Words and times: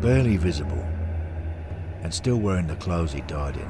barely 0.00 0.38
visible, 0.38 0.82
and 2.02 2.12
still 2.12 2.38
wearing 2.38 2.66
the 2.66 2.76
clothes 2.76 3.12
he 3.12 3.20
died 3.22 3.56
in, 3.56 3.68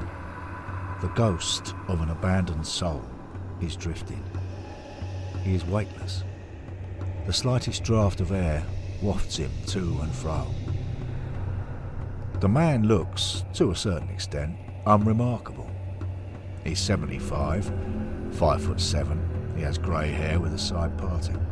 the 1.01 1.13
ghost 1.15 1.75
of 1.89 1.99
an 2.01 2.09
abandoned 2.09 2.65
soul 2.65 3.03
is 3.61 3.75
drifting. 3.75 4.23
He 5.43 5.55
is 5.55 5.65
weightless. 5.65 6.23
The 7.25 7.33
slightest 7.33 7.83
draught 7.83 8.21
of 8.21 8.31
air 8.31 8.63
wafts 9.01 9.37
him 9.37 9.51
to 9.67 9.79
and 10.01 10.13
fro. 10.13 10.47
The 12.39 12.47
man 12.47 12.87
looks, 12.87 13.43
to 13.55 13.71
a 13.71 13.75
certain 13.75 14.09
extent, 14.09 14.55
unremarkable. 14.85 15.69
He's 16.63 16.79
75, 16.79 17.71
5 18.31 18.63
foot 18.63 18.79
7, 18.79 19.53
he 19.57 19.63
has 19.63 19.77
grey 19.77 20.09
hair 20.09 20.39
with 20.39 20.53
a 20.53 20.57
side 20.57 20.97
parting. 20.97 21.45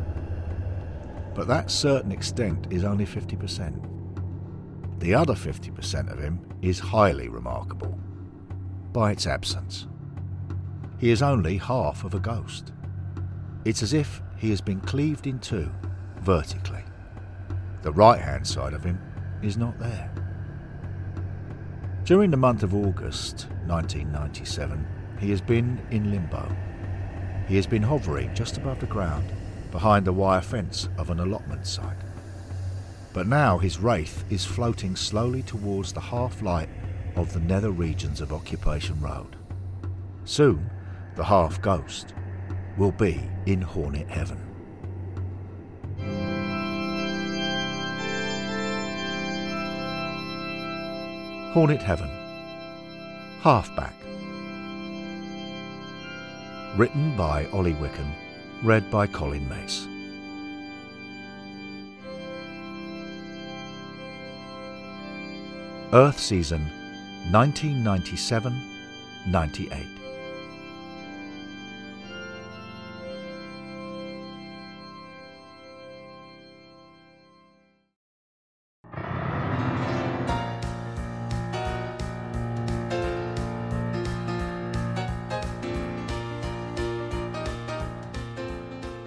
But 1.34 1.48
that 1.48 1.70
certain 1.70 2.12
extent 2.12 2.66
is 2.70 2.84
only 2.84 3.04
50%. 3.04 3.99
The 5.00 5.14
other 5.14 5.32
50% 5.32 6.12
of 6.12 6.18
him 6.18 6.40
is 6.60 6.78
highly 6.78 7.28
remarkable 7.28 7.98
by 8.92 9.12
its 9.12 9.26
absence. 9.26 9.86
He 10.98 11.10
is 11.10 11.22
only 11.22 11.56
half 11.56 12.04
of 12.04 12.12
a 12.12 12.20
ghost. 12.20 12.72
It's 13.64 13.82
as 13.82 13.94
if 13.94 14.22
he 14.36 14.50
has 14.50 14.60
been 14.60 14.80
cleaved 14.80 15.26
in 15.26 15.38
two, 15.38 15.70
vertically. 16.20 16.84
The 17.80 17.92
right 17.92 18.20
hand 18.20 18.46
side 18.46 18.74
of 18.74 18.84
him 18.84 19.00
is 19.42 19.56
not 19.56 19.78
there. 19.78 20.12
During 22.04 22.30
the 22.30 22.36
month 22.36 22.62
of 22.62 22.74
August 22.74 23.46
1997, 23.66 24.86
he 25.18 25.30
has 25.30 25.40
been 25.40 25.80
in 25.90 26.10
limbo. 26.10 26.54
He 27.48 27.56
has 27.56 27.66
been 27.66 27.82
hovering 27.82 28.34
just 28.34 28.58
above 28.58 28.80
the 28.80 28.86
ground, 28.86 29.32
behind 29.70 30.06
the 30.06 30.12
wire 30.12 30.42
fence 30.42 30.90
of 30.98 31.08
an 31.08 31.20
allotment 31.20 31.66
site. 31.66 31.96
But 33.12 33.26
now 33.26 33.58
his 33.58 33.78
wraith 33.78 34.24
is 34.30 34.44
floating 34.44 34.94
slowly 34.94 35.42
towards 35.42 35.92
the 35.92 36.00
half 36.00 36.42
light 36.42 36.68
of 37.16 37.32
the 37.32 37.40
nether 37.40 37.70
regions 37.70 38.20
of 38.20 38.32
Occupation 38.32 39.00
Road. 39.00 39.36
Soon, 40.24 40.70
the 41.16 41.24
half 41.24 41.60
ghost 41.60 42.14
will 42.78 42.92
be 42.92 43.28
in 43.46 43.60
Hornet 43.60 44.08
Heaven. 44.08 44.38
Hornet 51.52 51.82
Heaven 51.82 52.10
Halfback 53.42 53.94
Written 56.76 57.16
by 57.16 57.46
Olly 57.46 57.74
Wicken, 57.74 58.08
read 58.62 58.88
by 58.88 59.08
Colin 59.08 59.48
Mace. 59.48 59.88
Earth 65.92 66.20
Season 66.20 66.60
1997 67.32 68.54
98. 69.26 69.86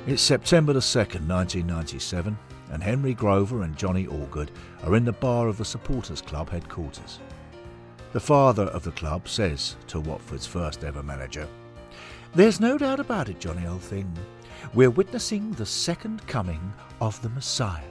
It's 0.06 0.22
September 0.22 0.74
the 0.74 0.82
2nd, 0.82 1.28
1997, 1.30 2.38
and 2.74 2.82
Henry 2.82 3.14
Grover 3.14 3.62
and 3.62 3.78
Johnny 3.78 4.08
Allgood 4.08 4.50
are 4.84 4.96
in 4.96 5.06
the 5.06 5.14
bar 5.14 5.48
of 5.48 5.58
the 5.58 5.64
Supporters 5.64 6.22
Club 6.22 6.50
headquarters. 6.50 7.20
The 8.14 8.20
father 8.20 8.64
of 8.64 8.84
the 8.84 8.92
club 8.92 9.30
says 9.30 9.76
to 9.88 10.00
Watford's 10.00 10.48
first 10.48 10.84
ever 10.84 11.04
manager, 11.04 11.48
There's 12.34 12.60
no 12.60 12.80
doubt 12.80 13.00
about 13.00 13.30
it, 13.30 13.40
Johnny, 13.40 13.68
old 13.68 13.84
thing. 13.84 14.12
We're 14.74 14.90
witnessing 14.90 15.52
the 15.52 15.68
second 15.68 16.26
coming 16.26 16.74
of 17.00 17.22
the 17.22 17.30
Messiah. 17.30 17.84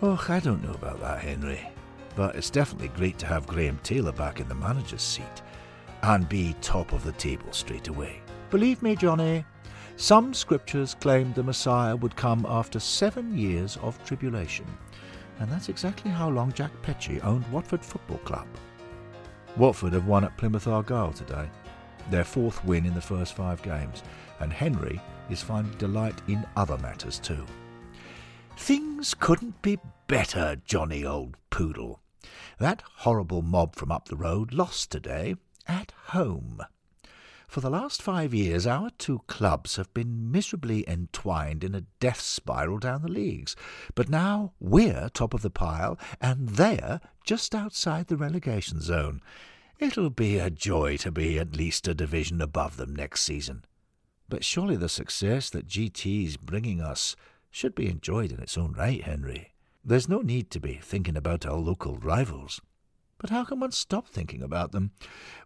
Oh, 0.00 0.24
I 0.28 0.38
don't 0.38 0.62
know 0.62 0.74
about 0.74 1.00
that, 1.00 1.20
Henry, 1.20 1.68
but 2.14 2.36
it's 2.36 2.50
definitely 2.50 2.88
great 2.88 3.18
to 3.18 3.26
have 3.26 3.48
Graham 3.48 3.80
Taylor 3.82 4.12
back 4.12 4.38
in 4.38 4.48
the 4.48 4.54
manager's 4.54 5.02
seat 5.02 5.42
and 6.02 6.28
be 6.28 6.54
top 6.60 6.92
of 6.92 7.02
the 7.02 7.12
table 7.12 7.52
straight 7.52 7.88
away. 7.88 8.20
Believe 8.50 8.80
me, 8.80 8.94
Johnny, 8.94 9.44
some 9.96 10.34
scriptures 10.34 10.94
claimed 11.00 11.34
the 11.34 11.42
Messiah 11.42 11.96
would 11.96 12.16
come 12.16 12.46
after 12.48 12.80
seven 12.80 13.36
years 13.36 13.76
of 13.82 14.02
tribulation, 14.04 14.66
and 15.38 15.50
that's 15.50 15.68
exactly 15.68 16.10
how 16.10 16.28
long 16.28 16.52
Jack 16.52 16.72
Petchey 16.82 17.22
owned 17.24 17.46
Watford 17.52 17.84
Football 17.84 18.18
Club. 18.18 18.46
Watford 19.56 19.92
have 19.92 20.06
won 20.06 20.24
at 20.24 20.36
Plymouth 20.36 20.66
Argyle 20.66 21.12
today, 21.12 21.48
their 22.10 22.24
fourth 22.24 22.64
win 22.64 22.86
in 22.86 22.94
the 22.94 23.00
first 23.00 23.34
five 23.34 23.62
games, 23.62 24.02
and 24.40 24.52
Henry 24.52 25.00
is 25.30 25.42
finding 25.42 25.76
delight 25.78 26.20
in 26.28 26.44
other 26.56 26.78
matters 26.78 27.18
too. 27.18 27.44
Things 28.56 29.14
couldn't 29.14 29.60
be 29.62 29.78
better, 30.08 30.56
Johnny 30.64 31.04
old 31.04 31.36
poodle. 31.50 32.00
That 32.58 32.82
horrible 32.98 33.42
mob 33.42 33.74
from 33.74 33.90
up 33.90 34.08
the 34.08 34.16
road 34.16 34.52
lost 34.52 34.90
today 34.90 35.36
at 35.66 35.92
home. 36.06 36.60
For 37.52 37.60
the 37.60 37.68
last 37.68 38.00
five 38.00 38.32
years, 38.32 38.66
our 38.66 38.88
two 38.96 39.20
clubs 39.26 39.76
have 39.76 39.92
been 39.92 40.32
miserably 40.32 40.88
entwined 40.88 41.62
in 41.62 41.74
a 41.74 41.84
death 42.00 42.22
spiral 42.22 42.78
down 42.78 43.02
the 43.02 43.12
leagues. 43.12 43.54
But 43.94 44.08
now 44.08 44.54
we're 44.58 45.10
top 45.10 45.34
of 45.34 45.42
the 45.42 45.50
pile, 45.50 45.98
and 46.18 46.48
they're 46.48 47.02
just 47.26 47.54
outside 47.54 48.06
the 48.06 48.16
relegation 48.16 48.80
zone. 48.80 49.20
It'll 49.78 50.08
be 50.08 50.38
a 50.38 50.48
joy 50.48 50.96
to 50.96 51.12
be 51.12 51.38
at 51.38 51.54
least 51.54 51.86
a 51.86 51.92
division 51.92 52.40
above 52.40 52.78
them 52.78 52.96
next 52.96 53.20
season. 53.20 53.66
But 54.30 54.44
surely 54.44 54.76
the 54.76 54.88
success 54.88 55.50
that 55.50 55.68
GT's 55.68 56.38
bringing 56.38 56.80
us 56.80 57.16
should 57.50 57.74
be 57.74 57.90
enjoyed 57.90 58.32
in 58.32 58.40
its 58.40 58.56
own 58.56 58.72
right, 58.72 59.02
Henry. 59.02 59.52
There's 59.84 60.08
no 60.08 60.22
need 60.22 60.50
to 60.52 60.58
be 60.58 60.80
thinking 60.82 61.18
about 61.18 61.44
our 61.44 61.58
local 61.58 61.98
rivals. 61.98 62.62
But 63.22 63.30
how 63.30 63.44
can 63.44 63.60
one 63.60 63.70
stop 63.70 64.08
thinking 64.08 64.42
about 64.42 64.72
them? 64.72 64.90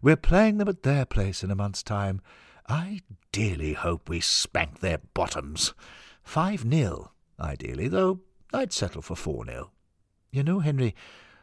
We're 0.01 0.15
playing 0.15 0.57
them 0.57 0.67
at 0.67 0.81
their 0.81 1.05
place 1.05 1.43
in 1.43 1.51
a 1.51 1.55
month's 1.55 1.83
time. 1.83 2.21
I 2.67 3.01
dearly 3.31 3.73
hope 3.73 4.09
we 4.09 4.19
spank 4.19 4.79
their 4.79 4.97
bottoms. 5.13 5.75
Five 6.23 6.65
nil, 6.65 7.13
ideally, 7.39 7.87
though 7.87 8.21
I'd 8.51 8.73
settle 8.73 9.03
for 9.03 9.15
four 9.15 9.45
nil. 9.45 9.71
You 10.31 10.43
know, 10.43 10.59
Henry, 10.59 10.95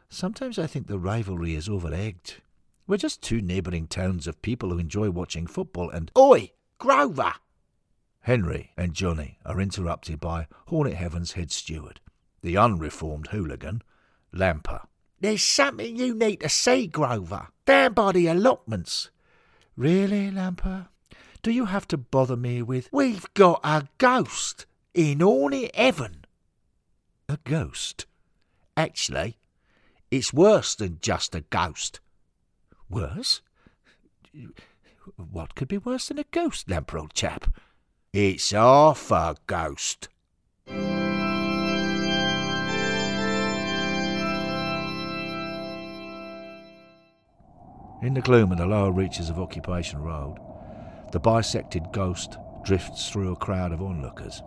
sometimes 0.09 0.59
I 0.59 0.67
think 0.67 0.89
the 0.89 0.99
rivalry 0.99 1.55
is 1.55 1.69
over-egged. 1.69 2.43
We're 2.89 2.97
just 2.97 3.23
two 3.23 3.41
neighbouring 3.41 3.87
towns 3.87 4.27
of 4.27 4.43
people 4.43 4.71
who 4.71 4.79
enjoy 4.79 5.11
watching 5.11 5.47
football 5.47 5.89
and... 5.89 6.11
Oi, 6.19 6.51
Grover! 6.79 7.35
Henry 8.23 8.73
and 8.77 8.93
Johnny 8.93 9.39
are 9.47 9.61
interrupted 9.61 10.19
by 10.19 10.49
Hornet 10.67 10.95
Heaven's 10.95 11.33
head 11.33 11.53
steward, 11.53 12.01
the 12.43 12.57
unreformed 12.57 13.29
hooligan, 13.29 13.83
Lamper. 14.33 14.81
There's 15.25 15.43
something 15.43 15.97
you 15.97 16.15
need 16.15 16.41
to 16.41 16.51
say, 16.51 16.87
Grover. 16.87 17.49
Down 17.65 17.95
by 17.95 18.13
the 18.13 18.27
allotments. 18.27 19.09
Really, 19.75 20.31
Lamper? 20.31 20.89
Do 21.43 21.51
you 21.51 21.65
have 21.65 21.89
to 21.89 21.97
bother 21.97 22.37
me 22.37 22.61
with... 22.61 22.91
We've 22.93 23.25
got 23.33 23.61
a 23.65 23.89
ghost 23.97 24.67
in 24.93 25.21
Hornet 25.21 25.75
Heaven. 25.75 26.27
A 27.27 27.39
ghost? 27.43 28.05
Actually, 28.77 29.39
it's 30.11 30.35
worse 30.35 30.75
than 30.75 30.99
just 31.01 31.35
a 31.35 31.41
ghost. 31.41 32.01
Worse? 32.91 33.41
What 35.17 35.55
could 35.55 35.69
be 35.69 35.79
worse 35.79 36.09
than 36.09 36.19
a 36.19 36.25
ghost, 36.33 36.69
Lamper, 36.69 36.99
old 36.99 37.15
chap? 37.15 37.51
It's 38.13 38.51
half 38.51 39.11
a 39.11 39.37
ghost. 39.47 40.11
In 48.05 48.13
the 48.13 48.21
gloom 48.21 48.53
of 48.53 48.59
the 48.59 48.67
lower 48.67 48.93
reaches 48.93 49.31
of 49.31 49.41
Occupation 49.41 49.99
Road, 49.99 50.37
the 51.13 51.19
bisected 51.19 51.91
ghost 51.91 52.37
drifts 52.63 53.09
through 53.09 53.33
a 53.33 53.37
crowd 53.37 53.73
of 53.73 53.81
onlookers. 53.81 54.43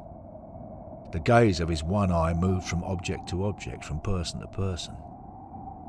The 1.11 1.19
gaze 1.19 1.59
of 1.59 1.67
his 1.67 1.83
one 1.83 2.11
eye 2.11 2.35
moves 2.35 2.69
from 2.69 2.83
object 2.83 3.27
to 3.29 3.47
object, 3.47 3.83
from 3.83 3.99
person 4.01 4.41
to 4.41 4.47
person. 4.47 4.95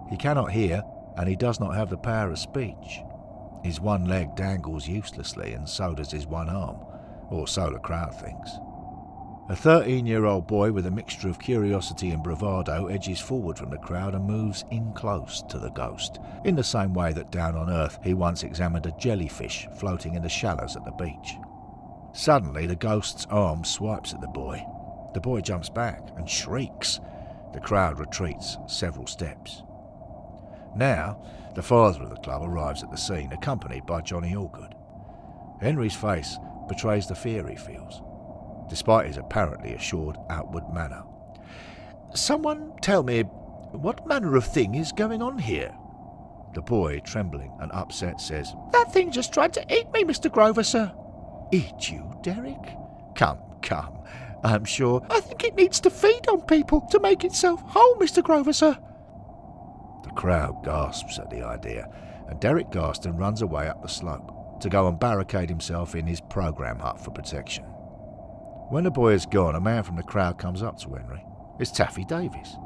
He 0.08 0.16
cannot 0.16 0.50
hear, 0.50 0.82
and 1.18 1.28
he 1.28 1.36
does 1.36 1.60
not 1.60 1.74
have 1.74 1.90
the 1.90 1.98
power 1.98 2.30
of 2.30 2.38
speech. 2.38 3.02
His 3.62 3.82
one 3.82 4.06
leg 4.06 4.34
dangles 4.34 4.88
uselessly, 4.88 5.52
and 5.52 5.68
so 5.68 5.92
does 5.92 6.10
his 6.10 6.26
one 6.26 6.48
arm, 6.48 6.78
or 7.28 7.46
so 7.46 7.68
the 7.68 7.78
crowd 7.80 8.18
thinks. 8.18 8.50
A 9.50 9.56
13 9.56 10.04
year 10.04 10.26
old 10.26 10.46
boy 10.46 10.72
with 10.72 10.84
a 10.84 10.90
mixture 10.90 11.26
of 11.26 11.38
curiosity 11.38 12.10
and 12.10 12.22
bravado 12.22 12.88
edges 12.88 13.18
forward 13.18 13.56
from 13.56 13.70
the 13.70 13.78
crowd 13.78 14.14
and 14.14 14.26
moves 14.26 14.66
in 14.70 14.92
close 14.92 15.42
to 15.48 15.58
the 15.58 15.70
ghost, 15.70 16.18
in 16.44 16.54
the 16.54 16.62
same 16.62 16.92
way 16.92 17.14
that 17.14 17.30
down 17.30 17.56
on 17.56 17.70
Earth 17.70 17.98
he 18.04 18.12
once 18.12 18.42
examined 18.42 18.84
a 18.84 18.92
jellyfish 18.98 19.66
floating 19.78 20.16
in 20.16 20.22
the 20.22 20.28
shallows 20.28 20.76
at 20.76 20.84
the 20.84 20.90
beach. 20.92 21.36
Suddenly, 22.12 22.66
the 22.66 22.76
ghost's 22.76 23.24
arm 23.30 23.64
swipes 23.64 24.12
at 24.12 24.20
the 24.20 24.28
boy. 24.28 24.62
The 25.14 25.20
boy 25.20 25.40
jumps 25.40 25.70
back 25.70 26.10
and 26.18 26.28
shrieks. 26.28 27.00
The 27.54 27.60
crowd 27.60 27.98
retreats 27.98 28.58
several 28.66 29.06
steps. 29.06 29.62
Now, 30.76 31.22
the 31.54 31.62
father 31.62 32.02
of 32.02 32.10
the 32.10 32.16
club 32.16 32.42
arrives 32.42 32.82
at 32.82 32.90
the 32.90 32.98
scene, 32.98 33.32
accompanied 33.32 33.86
by 33.86 34.02
Johnny 34.02 34.34
Allgood. 34.34 34.74
Henry's 35.62 35.96
face 35.96 36.36
betrays 36.68 37.06
the 37.06 37.14
fear 37.14 37.48
he 37.48 37.56
feels, 37.56 38.02
despite 38.68 39.06
his 39.06 39.16
apparently 39.16 39.74
assured 39.74 40.16
outward 40.30 40.64
manner. 40.72 41.02
Someone 42.14 42.72
tell 42.80 43.02
me, 43.02 43.22
what 43.72 44.06
manner 44.06 44.36
of 44.36 44.46
thing 44.46 44.74
is 44.74 44.92
going 44.92 45.22
on 45.22 45.38
here? 45.38 45.74
The 46.54 46.62
boy, 46.62 47.00
trembling 47.00 47.52
and 47.60 47.70
upset, 47.72 48.20
says, 48.20 48.54
That 48.72 48.92
thing 48.92 49.10
just 49.10 49.32
tried 49.32 49.52
to 49.54 49.74
eat 49.74 49.92
me, 49.92 50.04
Mr. 50.04 50.32
Grover, 50.32 50.62
sir. 50.62 50.92
Eat 51.52 51.90
you, 51.90 52.18
Derek? 52.22 52.74
Come, 53.14 53.38
come. 53.62 53.98
I'm 54.42 54.64
sure. 54.64 55.04
I 55.10 55.20
think 55.20 55.44
it 55.44 55.56
needs 55.56 55.80
to 55.80 55.90
feed 55.90 56.28
on 56.28 56.42
people 56.42 56.80
to 56.90 57.00
make 57.00 57.24
itself 57.24 57.60
whole, 57.62 57.96
Mr. 57.96 58.22
Grover, 58.22 58.52
sir. 58.52 58.78
The 60.04 60.10
crowd 60.10 60.64
gasps 60.64 61.18
at 61.18 61.28
the 61.30 61.42
idea, 61.42 61.88
and 62.28 62.40
Derek 62.40 62.70
Garston 62.70 63.18
runs 63.18 63.42
away 63.42 63.68
up 63.68 63.82
the 63.82 63.88
slope 63.88 64.60
to 64.60 64.68
go 64.68 64.88
and 64.88 64.98
barricade 64.98 65.48
himself 65.48 65.94
in 65.94 66.06
his 66.06 66.20
program 66.20 66.78
hut 66.78 66.98
for 66.98 67.10
protection. 67.10 67.64
When 68.70 68.84
the 68.84 68.90
boy 68.90 69.14
is 69.14 69.24
gone, 69.24 69.54
a 69.54 69.60
man 69.60 69.82
from 69.82 69.96
the 69.96 70.02
crowd 70.02 70.36
comes 70.36 70.62
up 70.62 70.78
to 70.80 70.90
Henry. 70.90 71.24
It's 71.58 71.70
Taffy 71.70 72.04
Davies, 72.04 72.58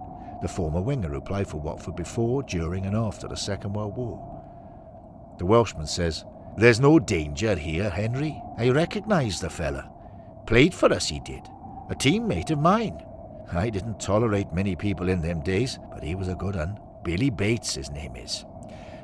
the 0.42 0.48
former 0.48 0.80
winger 0.80 1.08
who 1.08 1.20
played 1.20 1.46
for 1.46 1.60
Watford 1.60 1.94
before, 1.94 2.42
during, 2.42 2.86
and 2.86 2.96
after 2.96 3.28
the 3.28 3.36
Second 3.36 3.74
World 3.74 3.96
War. 3.96 4.42
The 5.38 5.46
Welshman 5.46 5.86
says, 5.86 6.24
There's 6.56 6.80
no 6.80 6.98
danger 6.98 7.54
here, 7.54 7.88
Henry. 7.88 8.42
I 8.58 8.70
recognise 8.70 9.40
the 9.40 9.48
fella. 9.48 9.92
Played 10.48 10.74
for 10.74 10.92
us, 10.92 11.08
he 11.08 11.20
did. 11.20 11.48
A 11.88 11.94
teammate 11.94 12.50
of 12.50 12.58
mine. 12.58 13.00
I 13.52 13.70
didn't 13.70 14.00
tolerate 14.00 14.52
many 14.52 14.74
people 14.74 15.08
in 15.08 15.22
them 15.22 15.40
days, 15.40 15.78
but 15.92 16.02
he 16.02 16.16
was 16.16 16.26
a 16.26 16.34
good 16.34 16.56
un. 16.56 16.80
Billy 17.04 17.30
Bates, 17.30 17.76
his 17.76 17.92
name 17.92 18.16
is. 18.16 18.44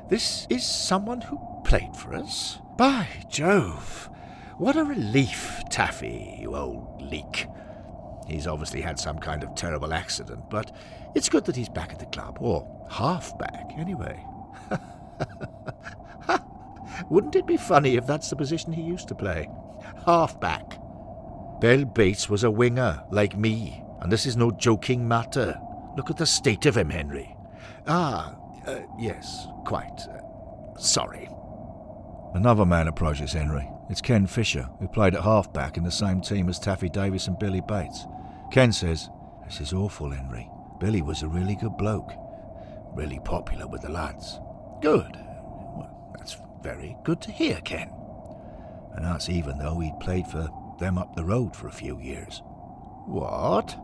This 0.09 0.47
is 0.49 0.65
someone 0.65 1.21
who 1.21 1.39
played 1.63 1.95
for 1.95 2.13
us? 2.13 2.59
By 2.75 3.07
Jove! 3.29 4.09
What 4.57 4.75
a 4.75 4.83
relief, 4.83 5.58
Taffy, 5.69 6.37
you 6.39 6.55
old 6.55 7.01
leak. 7.01 7.47
He's 8.27 8.47
obviously 8.47 8.81
had 8.81 8.99
some 8.99 9.17
kind 9.17 9.43
of 9.43 9.55
terrible 9.55 9.93
accident, 9.93 10.49
but 10.49 10.71
it's 11.15 11.29
good 11.29 11.45
that 11.45 11.55
he's 11.55 11.69
back 11.69 11.91
at 11.91 11.99
the 11.99 12.05
club, 12.05 12.37
or 12.39 12.67
half 12.89 13.37
back, 13.37 13.71
anyway. 13.77 14.23
Wouldn't 17.09 17.35
it 17.35 17.47
be 17.47 17.57
funny 17.57 17.95
if 17.95 18.05
that's 18.05 18.29
the 18.29 18.35
position 18.35 18.71
he 18.71 18.81
used 18.81 19.07
to 19.07 19.15
play? 19.15 19.49
Half 20.05 20.39
back. 20.39 20.79
Bill 21.59 21.85
Bates 21.85 22.29
was 22.29 22.43
a 22.43 22.51
winger, 22.51 23.03
like 23.11 23.37
me, 23.37 23.83
and 24.01 24.11
this 24.11 24.25
is 24.25 24.37
no 24.37 24.51
joking 24.51 25.07
matter. 25.07 25.59
Look 25.97 26.09
at 26.09 26.17
the 26.17 26.25
state 26.25 26.65
of 26.65 26.77
him, 26.77 26.89
Henry. 26.89 27.35
Ah, 27.87 28.35
uh, 28.67 28.79
yes, 28.97 29.47
quite. 29.65 30.07
Uh, 30.07 30.77
sorry. 30.77 31.29
Another 32.33 32.65
man 32.65 32.87
approaches 32.87 33.33
Henry. 33.33 33.67
It's 33.89 34.01
Ken 34.01 34.27
Fisher, 34.27 34.69
who 34.79 34.87
played 34.87 35.15
at 35.15 35.23
halfback 35.23 35.75
in 35.75 35.83
the 35.83 35.91
same 35.91 36.21
team 36.21 36.47
as 36.47 36.59
Taffy 36.59 36.89
Davis 36.89 37.27
and 37.27 37.39
Billy 37.39 37.61
Bates. 37.61 38.05
Ken 38.51 38.71
says, 38.71 39.09
This 39.45 39.61
is 39.61 39.73
awful, 39.73 40.11
Henry. 40.11 40.47
Billy 40.79 41.01
was 41.01 41.23
a 41.23 41.27
really 41.27 41.55
good 41.55 41.75
bloke. 41.75 42.11
Really 42.93 43.19
popular 43.19 43.65
with 43.65 43.81
the 43.81 43.89
lads. 43.89 44.39
Good. 44.79 45.17
Well, 45.75 46.13
that's 46.15 46.37
very 46.61 46.97
good 47.03 47.19
to 47.21 47.31
hear, 47.31 47.59
Ken. 47.61 47.91
And 48.93 49.03
that's 49.03 49.27
even 49.27 49.57
though 49.57 49.79
he'd 49.79 49.99
played 49.99 50.27
for 50.27 50.49
them 50.79 50.99
up 50.99 51.15
the 51.15 51.25
road 51.25 51.55
for 51.55 51.67
a 51.67 51.71
few 51.71 51.99
years. 51.99 52.43
What? 53.07 53.75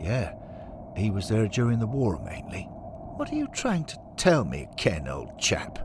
Yeah, 0.00 0.34
he 0.96 1.10
was 1.10 1.28
there 1.28 1.48
during 1.48 1.80
the 1.80 1.86
war 1.88 2.20
mainly. 2.24 2.68
What 3.16 3.32
are 3.32 3.36
you 3.36 3.48
trying 3.48 3.84
to 3.86 3.98
tell 4.16 4.44
me, 4.44 4.68
Ken, 4.76 5.08
old 5.08 5.38
chap? 5.40 5.78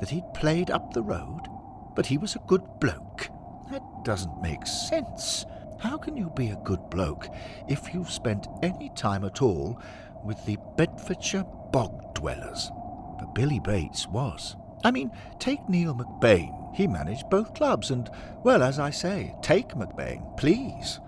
That 0.00 0.10
he'd 0.10 0.32
played 0.34 0.70
up 0.70 0.92
the 0.92 1.02
road, 1.02 1.48
but 1.94 2.06
he 2.06 2.18
was 2.18 2.34
a 2.34 2.42
good 2.46 2.62
bloke? 2.80 3.28
That 3.70 3.82
doesn't 4.04 4.42
make 4.42 4.66
sense. 4.66 5.46
How 5.80 5.96
can 5.98 6.16
you 6.16 6.30
be 6.34 6.50
a 6.50 6.56
good 6.64 6.90
bloke 6.90 7.26
if 7.68 7.92
you've 7.92 8.10
spent 8.10 8.46
any 8.62 8.90
time 8.96 9.24
at 9.24 9.42
all 9.42 9.80
with 10.24 10.44
the 10.46 10.56
Bedfordshire 10.76 11.44
bog 11.72 12.14
dwellers? 12.14 12.70
But 13.18 13.34
Billy 13.34 13.60
Bates 13.60 14.06
was. 14.08 14.56
I 14.82 14.90
mean, 14.90 15.10
take 15.38 15.68
Neil 15.68 15.94
McBain. 15.94 16.74
He 16.74 16.86
managed 16.86 17.30
both 17.30 17.54
clubs, 17.54 17.90
and, 17.90 18.10
well, 18.42 18.62
as 18.62 18.78
I 18.78 18.90
say, 18.90 19.34
take 19.42 19.70
McBain, 19.70 20.36
please, 20.36 21.00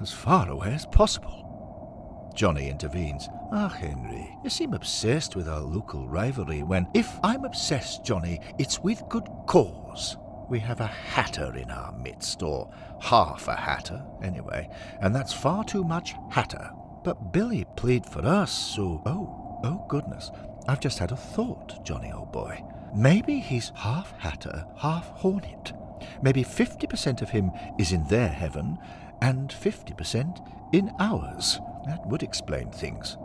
as 0.00 0.12
far 0.12 0.48
away 0.48 0.72
as 0.74 0.86
possible. 0.86 2.30
Johnny 2.34 2.68
intervenes. 2.68 3.28
Ah, 3.52 3.68
Henry, 3.68 4.36
you 4.42 4.50
seem 4.50 4.72
obsessed 4.74 5.36
with 5.36 5.48
our 5.48 5.60
local 5.60 6.08
rivalry 6.08 6.62
when, 6.62 6.86
if 6.94 7.18
I'm 7.22 7.44
obsessed, 7.44 8.04
Johnny, 8.04 8.40
it's 8.58 8.80
with 8.80 9.02
good 9.08 9.28
cause. 9.46 10.16
We 10.50 10.58
have 10.58 10.80
a 10.80 10.86
hatter 10.88 11.56
in 11.56 11.70
our 11.70 11.92
midst, 11.92 12.42
or 12.42 12.68
half 13.00 13.46
a 13.46 13.54
hatter, 13.54 14.02
anyway, 14.20 14.68
and 15.00 15.14
that's 15.14 15.32
far 15.32 15.62
too 15.62 15.84
much 15.84 16.14
hatter. 16.28 16.72
But 17.04 17.32
Billy 17.32 17.64
played 17.76 18.04
for 18.04 18.26
us, 18.26 18.50
so. 18.50 19.00
Oh, 19.06 19.60
oh 19.62 19.84
goodness. 19.88 20.32
I've 20.66 20.80
just 20.80 20.98
had 20.98 21.12
a 21.12 21.16
thought, 21.16 21.84
Johnny, 21.84 22.10
old 22.12 22.32
boy. 22.32 22.64
Maybe 22.92 23.38
he's 23.38 23.70
half 23.76 24.12
hatter, 24.18 24.66
half 24.76 25.10
hornet. 25.10 25.72
Maybe 26.20 26.42
50% 26.42 27.22
of 27.22 27.30
him 27.30 27.52
is 27.78 27.92
in 27.92 28.04
their 28.08 28.28
heaven, 28.28 28.76
and 29.22 29.50
50% 29.50 30.74
in 30.74 30.90
ours. 30.98 31.60
That 31.86 32.04
would 32.06 32.24
explain 32.24 32.70
things. 32.70 33.16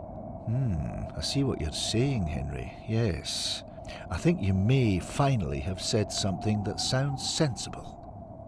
Hmm, 0.46 1.02
I 1.16 1.22
see 1.22 1.42
what 1.42 1.60
you're 1.60 1.72
saying, 1.72 2.28
Henry. 2.28 2.72
Yes. 2.86 3.64
I 4.10 4.16
think 4.16 4.42
you 4.42 4.54
may 4.54 4.98
finally 4.98 5.60
have 5.60 5.80
said 5.80 6.12
something 6.12 6.64
that 6.64 6.80
sounds 6.80 7.28
sensible. 7.28 7.96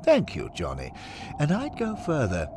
Thank 0.05 0.35
you, 0.35 0.51
Johnny. 0.55 0.93
And 1.39 1.53
I'd 1.53 1.77
go 1.77 1.97
further. 1.97 2.49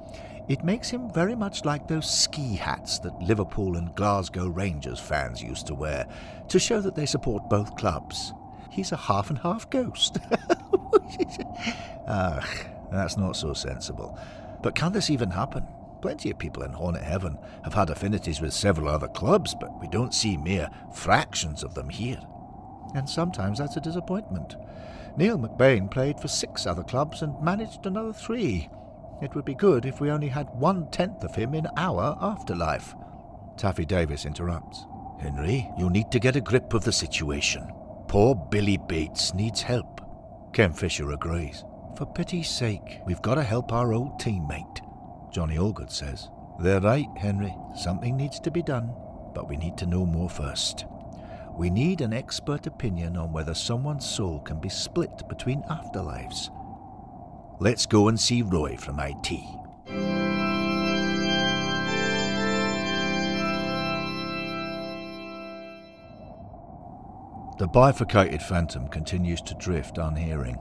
It 0.48 0.64
makes 0.64 0.90
him 0.90 1.12
very 1.12 1.36
much 1.36 1.66
like 1.66 1.88
those 1.88 2.10
ski 2.10 2.56
hats 2.56 3.00
that 3.00 3.22
Liverpool 3.22 3.78
and 3.78 3.96
Glasgow 3.96 4.48
Rangers 4.48 5.00
fans 5.00 5.42
used 5.42 5.68
to 5.68 5.76
wear 5.76 6.08
to 6.50 6.60
show 6.60 6.82
that 6.82 6.96
they 6.96 7.06
support 7.06 7.50
both 7.50 7.76
clubs. 7.76 8.34
He's 8.70 8.92
a 8.92 8.98
half 8.98 9.30
and 9.30 9.40
half 9.40 9.70
ghost. 9.70 10.18
ah, 12.08 12.46
that's 12.92 13.18
not 13.18 13.36
so 13.36 13.54
sensible. 13.54 14.18
But 14.62 14.76
can 14.76 14.94
this 14.94 15.10
even 15.10 15.32
happen? 15.32 15.68
Plenty 16.02 16.32
of 16.32 16.40
people 16.40 16.64
in 16.64 16.72
Hornet 16.72 17.04
Heaven 17.04 17.38
have 17.64 17.74
had 17.74 17.90
affinities 17.90 18.42
with 18.42 18.54
several 18.54 18.90
other 18.90 19.08
clubs, 19.08 19.54
but 19.60 19.80
we 19.80 19.88
don't 19.88 20.14
see 20.14 20.38
mere 20.38 20.70
fractions 20.94 21.64
of 21.64 21.76
them 21.76 21.90
here 21.90 22.20
and 22.96 23.10
sometimes 23.10 23.60
that's 23.60 23.78
a 23.78 23.82
disappointment. 23.82 24.56
Neil 25.18 25.38
McBain 25.38 25.90
played 25.90 26.20
for 26.20 26.28
six 26.28 26.66
other 26.66 26.84
clubs 26.84 27.22
and 27.22 27.42
managed 27.42 27.86
another 27.86 28.14
three. 28.14 28.70
It 29.22 29.36
would 29.36 29.46
be 29.46 29.56
good 29.56 29.86
if 29.86 30.00
we 30.00 30.10
only 30.10 30.30
had 30.30 30.50
one 30.52 30.90
tenth 30.90 31.24
of 31.24 31.36
him 31.36 31.54
in 31.54 31.68
our 31.78 32.18
afterlife. 32.22 32.96
Taffy 33.58 33.86
Davis 33.86 34.26
interrupts. 34.26 34.86
Henry, 35.20 35.70
you 35.78 35.90
need 35.90 36.12
to 36.12 36.20
get 36.20 36.36
a 36.36 36.42
grip 36.42 36.74
of 36.74 36.84
the 36.84 36.92
situation. 36.92 37.72
Poor 38.08 38.36
Billy 38.36 38.78
Bates 38.78 39.34
needs 39.34 39.62
help. 39.62 40.02
Ken 40.54 40.74
Fisher 40.74 41.12
agrees. 41.12 41.64
For 41.96 42.06
pity's 42.06 42.50
sake, 42.50 43.00
we've 43.06 43.22
got 43.22 43.36
to 43.36 43.44
help 43.44 43.72
our 43.72 43.94
old 43.94 44.20
teammate. 44.20 44.82
Johnny 45.32 45.58
Allgood 45.58 45.92
says. 45.92 46.30
They're 46.60 46.82
right, 46.82 47.08
Henry. 47.18 47.56
Something 47.76 48.18
needs 48.18 48.40
to 48.42 48.52
be 48.52 48.64
done, 48.64 48.94
but 49.34 49.48
we 49.48 49.58
need 49.58 49.78
to 49.78 49.86
know 49.86 50.06
more 50.06 50.30
first. 50.30 50.86
We 51.58 51.70
need 51.70 52.02
an 52.02 52.14
expert 52.14 52.66
opinion 52.66 53.18
on 53.18 53.32
whether 53.32 53.54
someone's 53.54 54.10
soul 54.10 54.40
can 54.40 54.60
be 54.60 54.70
split 54.70 55.28
between 55.30 55.64
afterlives. 55.64 56.50
Let's 57.60 57.86
go 57.86 58.08
and 58.08 58.20
see 58.20 58.42
Roy 58.42 58.78
from 58.78 59.00
IT. 59.00 59.30
The 67.60 67.68
bifurcated 67.68 68.42
phantom 68.42 68.88
continues 68.88 69.42
to 69.42 69.54
drift 69.54 70.00
unhearing. 70.00 70.58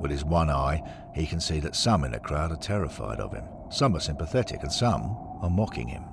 With 0.00 0.10
his 0.10 0.24
one 0.24 0.50
eye, 0.50 0.82
he 1.14 1.26
can 1.26 1.38
see 1.38 1.60
that 1.60 1.76
some 1.76 2.02
in 2.02 2.10
the 2.10 2.18
crowd 2.18 2.50
are 2.50 2.56
terrified 2.56 3.20
of 3.20 3.32
him. 3.32 3.44
Some 3.68 3.94
are 3.94 4.00
sympathetic 4.00 4.64
and 4.64 4.72
some 4.72 5.16
are 5.42 5.50
mocking 5.50 5.86
him. 5.86 6.06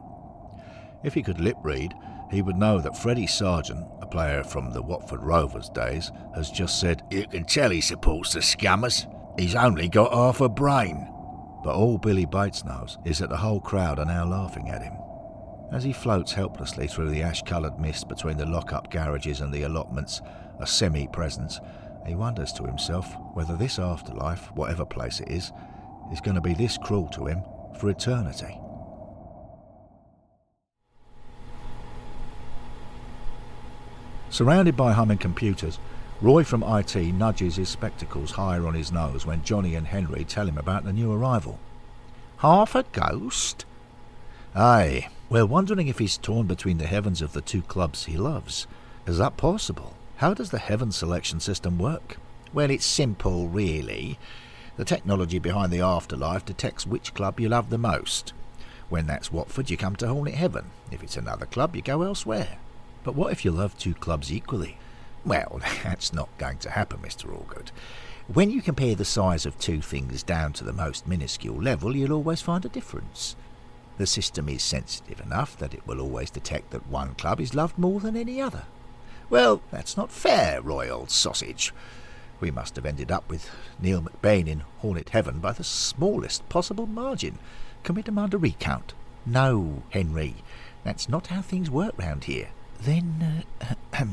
If 1.03 1.15
he 1.15 1.23
could 1.23 1.39
lip 1.39 1.57
read, 1.63 1.95
he 2.29 2.43
would 2.43 2.55
know 2.55 2.79
that 2.79 2.95
Freddie 2.95 3.25
Sargent, 3.25 3.87
player 4.11 4.43
from 4.43 4.71
the 4.71 4.81
Watford 4.81 5.23
Rovers 5.23 5.69
days, 5.69 6.11
has 6.35 6.51
just 6.51 6.79
said, 6.79 7.01
You 7.09 7.25
can 7.25 7.45
tell 7.45 7.71
he 7.71 7.81
supports 7.81 8.33
the 8.33 8.41
scammers. 8.41 9.07
He's 9.39 9.55
only 9.55 9.87
got 9.89 10.13
half 10.13 10.41
a 10.41 10.49
brain. 10.49 11.07
But 11.63 11.75
all 11.75 11.97
Billy 11.97 12.25
Bates 12.25 12.63
knows 12.63 12.97
is 13.05 13.19
that 13.19 13.29
the 13.29 13.37
whole 13.37 13.61
crowd 13.61 13.99
are 13.99 14.05
now 14.05 14.25
laughing 14.25 14.69
at 14.69 14.83
him. 14.83 14.93
As 15.71 15.83
he 15.83 15.93
floats 15.93 16.33
helplessly 16.33 16.87
through 16.87 17.09
the 17.09 17.23
ash 17.23 17.41
coloured 17.43 17.79
mist 17.79 18.09
between 18.09 18.37
the 18.37 18.45
lock 18.45 18.73
up 18.73 18.91
garages 18.91 19.41
and 19.41 19.53
the 19.53 19.63
allotments, 19.63 20.21
a 20.59 20.67
semi 20.67 21.07
presence, 21.07 21.59
he 22.05 22.15
wonders 22.15 22.51
to 22.53 22.63
himself 22.63 23.15
whether 23.33 23.55
this 23.55 23.79
afterlife, 23.79 24.51
whatever 24.53 24.85
place 24.85 25.19
it 25.19 25.29
is, 25.29 25.51
is 26.11 26.19
going 26.19 26.35
to 26.35 26.41
be 26.41 26.53
this 26.53 26.77
cruel 26.77 27.07
to 27.09 27.25
him 27.25 27.43
for 27.79 27.89
eternity. 27.89 28.59
Surrounded 34.31 34.77
by 34.77 34.93
humming 34.93 35.17
computers, 35.17 35.77
Roy 36.21 36.45
from 36.45 36.63
IT 36.63 36.95
nudges 36.95 37.57
his 37.57 37.67
spectacles 37.67 38.31
higher 38.31 38.65
on 38.65 38.73
his 38.73 38.89
nose 38.89 39.25
when 39.25 39.43
Johnny 39.43 39.75
and 39.75 39.85
Henry 39.85 40.23
tell 40.23 40.47
him 40.47 40.57
about 40.57 40.85
the 40.85 40.93
new 40.93 41.11
arrival. 41.11 41.59
Half 42.37 42.73
a 42.73 42.83
ghost? 42.93 43.65
Aye. 44.55 45.09
We're 45.29 45.45
wondering 45.45 45.89
if 45.89 45.99
he's 45.99 46.17
torn 46.17 46.47
between 46.47 46.77
the 46.77 46.87
heavens 46.87 47.21
of 47.21 47.33
the 47.33 47.41
two 47.41 47.61
clubs 47.63 48.05
he 48.05 48.15
loves. 48.15 48.67
Is 49.05 49.17
that 49.17 49.35
possible? 49.35 49.95
How 50.17 50.33
does 50.33 50.51
the 50.51 50.59
heaven 50.59 50.93
selection 50.93 51.41
system 51.41 51.77
work? 51.77 52.15
Well, 52.53 52.69
it's 52.69 52.85
simple, 52.85 53.49
really. 53.49 54.17
The 54.77 54.85
technology 54.85 55.39
behind 55.39 55.73
the 55.73 55.81
afterlife 55.81 56.45
detects 56.45 56.87
which 56.87 57.13
club 57.13 57.37
you 57.37 57.49
love 57.49 57.69
the 57.69 57.77
most. 57.77 58.31
When 58.87 59.07
that's 59.07 59.31
Watford, 59.31 59.69
you 59.69 59.75
come 59.75 59.97
to 59.97 60.07
Hornet 60.07 60.35
Heaven. 60.35 60.71
If 60.89 61.03
it's 61.03 61.17
another 61.17 61.45
club, 61.45 61.75
you 61.75 61.81
go 61.81 62.01
elsewhere. 62.01 62.57
But 63.03 63.15
what 63.15 63.31
if 63.31 63.43
you 63.43 63.51
love 63.51 63.77
two 63.77 63.93
clubs 63.93 64.31
equally? 64.31 64.77
Well, 65.25 65.59
that's 65.83 66.13
not 66.13 66.29
going 66.37 66.57
to 66.59 66.71
happen, 66.71 66.99
Mr. 66.99 67.25
Allgood. 67.25 67.71
When 68.31 68.49
you 68.49 68.61
compare 68.61 68.95
the 68.95 69.05
size 69.05 69.45
of 69.45 69.57
two 69.59 69.81
things 69.81 70.23
down 70.23 70.53
to 70.53 70.63
the 70.63 70.73
most 70.73 71.07
minuscule 71.07 71.61
level, 71.61 71.95
you'll 71.95 72.13
always 72.13 72.41
find 72.41 72.63
a 72.63 72.69
difference. 72.69 73.35
The 73.97 74.07
system 74.07 74.47
is 74.47 74.63
sensitive 74.63 75.19
enough 75.19 75.57
that 75.57 75.73
it 75.73 75.85
will 75.85 75.99
always 75.99 76.29
detect 76.29 76.71
that 76.71 76.87
one 76.87 77.15
club 77.15 77.41
is 77.41 77.53
loved 77.53 77.77
more 77.77 77.99
than 77.99 78.15
any 78.15 78.41
other. 78.41 78.63
Well, 79.29 79.61
that's 79.71 79.97
not 79.97 80.11
fair, 80.11 80.61
Royal 80.61 81.07
sausage. 81.07 81.73
We 82.39 82.51
must 82.51 82.75
have 82.75 82.85
ended 82.85 83.11
up 83.11 83.29
with 83.29 83.49
Neil 83.79 84.01
McBain 84.01 84.47
in 84.47 84.63
Hornet 84.79 85.09
Heaven 85.09 85.39
by 85.39 85.51
the 85.51 85.63
smallest 85.63 86.47
possible 86.49 86.87
margin. 86.87 87.37
Can 87.83 87.95
we 87.95 88.01
demand 88.01 88.33
a 88.33 88.37
recount? 88.37 88.93
No, 89.25 89.83
Henry. 89.89 90.35
That's 90.83 91.07
not 91.07 91.27
how 91.27 91.41
things 91.41 91.69
work 91.69 91.93
round 91.97 92.23
here. 92.23 92.49
Then, 92.83 93.45
uh, 93.61 93.75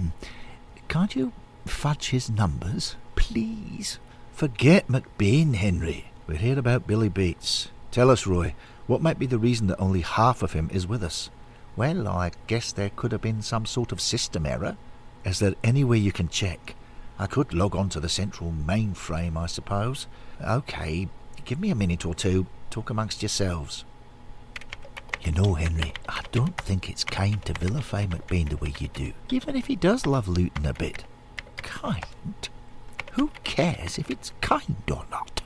can't 0.88 1.16
you 1.16 1.32
fudge 1.64 2.10
his 2.10 2.28
numbers, 2.28 2.96
please? 3.16 3.98
Forget 4.32 4.88
McBain, 4.88 5.54
Henry. 5.54 6.10
We're 6.26 6.36
here 6.36 6.58
about 6.58 6.86
Billy 6.86 7.08
Bates. 7.08 7.70
Tell 7.90 8.10
us, 8.10 8.26
Roy, 8.26 8.54
what 8.86 9.00
might 9.00 9.18
be 9.18 9.24
the 9.24 9.38
reason 9.38 9.68
that 9.68 9.80
only 9.80 10.02
half 10.02 10.42
of 10.42 10.52
him 10.52 10.68
is 10.70 10.86
with 10.86 11.02
us? 11.02 11.30
Well, 11.76 12.06
I 12.06 12.32
guess 12.46 12.70
there 12.70 12.90
could 12.94 13.12
have 13.12 13.22
been 13.22 13.40
some 13.40 13.64
sort 13.64 13.90
of 13.90 14.02
system 14.02 14.44
error. 14.44 14.76
Is 15.24 15.38
there 15.38 15.54
any 15.64 15.82
way 15.82 15.96
you 15.96 16.12
can 16.12 16.28
check? 16.28 16.74
I 17.18 17.26
could 17.26 17.54
log 17.54 17.74
on 17.74 17.88
to 17.90 18.00
the 18.00 18.08
central 18.08 18.52
mainframe, 18.52 19.36
I 19.38 19.46
suppose. 19.46 20.06
OK, 20.44 21.08
give 21.46 21.58
me 21.58 21.70
a 21.70 21.74
minute 21.74 22.04
or 22.04 22.14
two. 22.14 22.46
Talk 22.68 22.90
amongst 22.90 23.22
yourselves. 23.22 23.86
You 25.28 25.34
know, 25.34 25.52
Henry, 25.52 25.92
I 26.08 26.22
don't 26.32 26.56
think 26.56 26.88
it's 26.88 27.04
kind 27.04 27.44
to 27.44 27.52
vilify 27.52 28.06
McBain 28.06 28.48
the 28.48 28.56
way 28.56 28.72
you 28.78 28.88
do, 28.88 29.12
even 29.28 29.56
if 29.56 29.66
he 29.66 29.76
does 29.76 30.06
love 30.06 30.26
Luton 30.26 30.64
a 30.64 30.72
bit. 30.72 31.04
Kind? 31.58 32.48
Who 33.12 33.30
cares 33.44 33.98
if 33.98 34.10
it's 34.10 34.32
kind 34.40 34.76
or 34.90 35.04
not? 35.10 35.42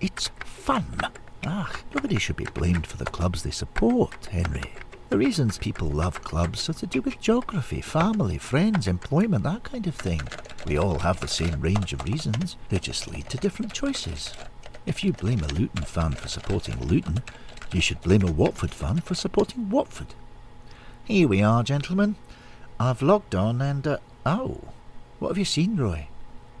It's 0.00 0.30
fun. 0.46 0.98
Ah, 1.44 1.70
nobody 1.94 2.18
should 2.18 2.36
be 2.36 2.46
blamed 2.54 2.86
for 2.86 2.96
the 2.96 3.04
clubs 3.04 3.42
they 3.42 3.50
support, 3.50 4.24
Henry. 4.30 4.72
The 5.10 5.18
reasons 5.18 5.58
people 5.58 5.88
love 5.88 6.24
clubs 6.24 6.70
are 6.70 6.72
to 6.72 6.86
do 6.86 7.02
with 7.02 7.20
geography, 7.20 7.82
family, 7.82 8.38
friends, 8.38 8.88
employment, 8.88 9.44
that 9.44 9.62
kind 9.62 9.86
of 9.86 9.94
thing. 9.94 10.22
We 10.66 10.78
all 10.78 11.00
have 11.00 11.20
the 11.20 11.28
same 11.28 11.60
range 11.60 11.92
of 11.92 12.02
reasons. 12.04 12.56
They 12.70 12.78
just 12.78 13.10
lead 13.10 13.28
to 13.28 13.36
different 13.36 13.74
choices. 13.74 14.32
If 14.86 15.04
you 15.04 15.12
blame 15.12 15.40
a 15.40 15.48
Luton 15.48 15.84
fan 15.84 16.12
for 16.12 16.28
supporting 16.28 16.80
Luton, 16.80 17.22
you 17.74 17.80
should 17.80 18.00
blame 18.00 18.22
a 18.22 18.32
Watford 18.32 18.72
fan 18.72 19.00
for 19.00 19.14
supporting 19.14 19.70
Watford. 19.70 20.14
Here 21.04 21.28
we 21.28 21.42
are, 21.42 21.62
gentlemen. 21.62 22.16
I've 22.78 23.02
logged 23.02 23.34
on 23.34 23.60
and, 23.60 23.86
uh, 23.86 23.98
oh, 24.26 24.60
what 25.18 25.28
have 25.28 25.38
you 25.38 25.44
seen, 25.44 25.76
Roy? 25.76 26.08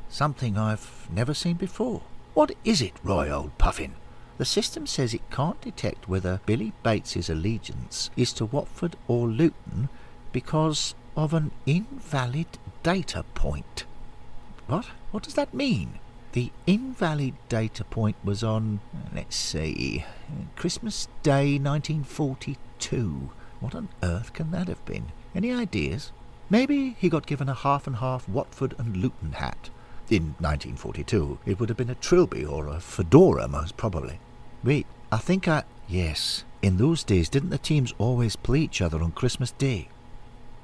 Something 0.08 0.56
I've 0.56 1.08
never 1.12 1.34
seen 1.34 1.56
before. 1.56 2.02
What 2.34 2.54
is 2.64 2.80
it, 2.80 2.92
Roy, 3.02 3.30
old 3.30 3.56
puffin? 3.58 3.94
The 4.38 4.44
system 4.44 4.86
says 4.86 5.14
it 5.14 5.30
can't 5.30 5.60
detect 5.60 6.08
whether 6.08 6.40
Billy 6.46 6.72
Bates's 6.82 7.28
allegiance 7.30 8.10
is 8.16 8.32
to 8.34 8.44
Watford 8.44 8.96
or 9.06 9.28
Luton 9.28 9.88
because 10.32 10.94
of 11.16 11.34
an 11.34 11.50
invalid 11.66 12.58
data 12.82 13.24
point. 13.34 13.84
What? 14.66 14.86
What 15.10 15.22
does 15.22 15.34
that 15.34 15.52
mean? 15.52 15.98
The 16.32 16.50
invalid 16.66 17.34
data 17.50 17.84
point 17.84 18.16
was 18.24 18.42
on, 18.42 18.80
let's 19.14 19.36
see, 19.36 20.04
Christmas 20.56 21.08
Day 21.22 21.58
1942. 21.58 23.30
What 23.60 23.74
on 23.74 23.90
earth 24.02 24.32
can 24.32 24.50
that 24.50 24.68
have 24.68 24.82
been? 24.86 25.12
Any 25.34 25.52
ideas? 25.52 26.10
Maybe 26.48 26.96
he 26.98 27.10
got 27.10 27.26
given 27.26 27.50
a 27.50 27.54
half 27.54 27.86
and 27.86 27.96
half 27.96 28.28
Watford 28.28 28.74
and 28.78 28.96
Luton 28.96 29.32
hat. 29.32 29.68
In 30.08 30.34
1942, 30.40 31.38
it 31.44 31.60
would 31.60 31.68
have 31.68 31.76
been 31.76 31.90
a 31.90 31.94
trilby 31.94 32.44
or 32.44 32.66
a 32.66 32.80
fedora, 32.80 33.46
most 33.46 33.76
probably. 33.76 34.18
Wait, 34.64 34.86
I 35.10 35.18
think 35.18 35.46
I. 35.48 35.64
Yes, 35.86 36.44
in 36.62 36.78
those 36.78 37.04
days, 37.04 37.28
didn't 37.28 37.50
the 37.50 37.58
teams 37.58 37.92
always 37.98 38.36
play 38.36 38.60
each 38.60 38.80
other 38.80 39.02
on 39.02 39.12
Christmas 39.12 39.50
Day? 39.52 39.88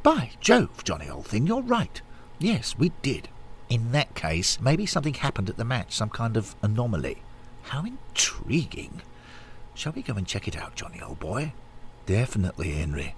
By 0.03 0.31
Jove, 0.41 0.83
Johnny, 0.83 1.11
old 1.11 1.27
thing, 1.27 1.47
you're 1.47 1.61
right. 1.61 2.01
Yes, 2.39 2.79
we 2.79 2.93
did. 3.03 3.29
In 3.69 3.93
that 3.93 4.15
case, 4.15 4.61
maybe 4.61 4.87
something 4.87 5.15
happened 5.15 5.51
at 5.51 5.59
the 5.59 5.65
match, 5.65 5.93
some 5.95 6.09
kind 6.09 6.37
of 6.37 6.57
anomaly. 6.63 7.23
How 7.65 7.85
intriguing. 7.85 9.03
Shall 9.75 9.93
we 9.93 10.03
go 10.03 10.15
and 10.15 10.27
check 10.27 10.49
it 10.49 10.57
out, 10.57 10.75
Johnny, 10.75 11.01
old 11.03 11.21
boy? 11.21 11.53
Definitely, 12.07 12.73
Henry. 12.73 13.15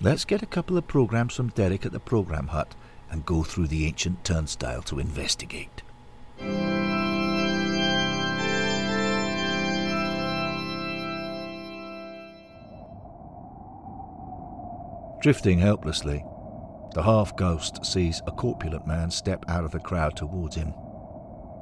Let's 0.00 0.26
get 0.26 0.42
a 0.42 0.46
couple 0.46 0.76
of 0.76 0.86
programs 0.86 1.34
from 1.34 1.48
Derek 1.48 1.86
at 1.86 1.92
the 1.92 2.00
program 2.00 2.48
hut 2.48 2.74
and 3.10 3.24
go 3.24 3.42
through 3.42 3.68
the 3.68 3.86
ancient 3.86 4.24
turnstile 4.24 4.82
to 4.82 4.98
investigate. 4.98 5.82
Drifting 15.20 15.58
helplessly, 15.58 16.22
the 16.98 17.04
half 17.04 17.36
ghost 17.36 17.86
sees 17.86 18.20
a 18.26 18.32
corpulent 18.32 18.84
man 18.84 19.08
step 19.08 19.44
out 19.46 19.62
of 19.62 19.70
the 19.70 19.78
crowd 19.78 20.16
towards 20.16 20.56
him. 20.56 20.74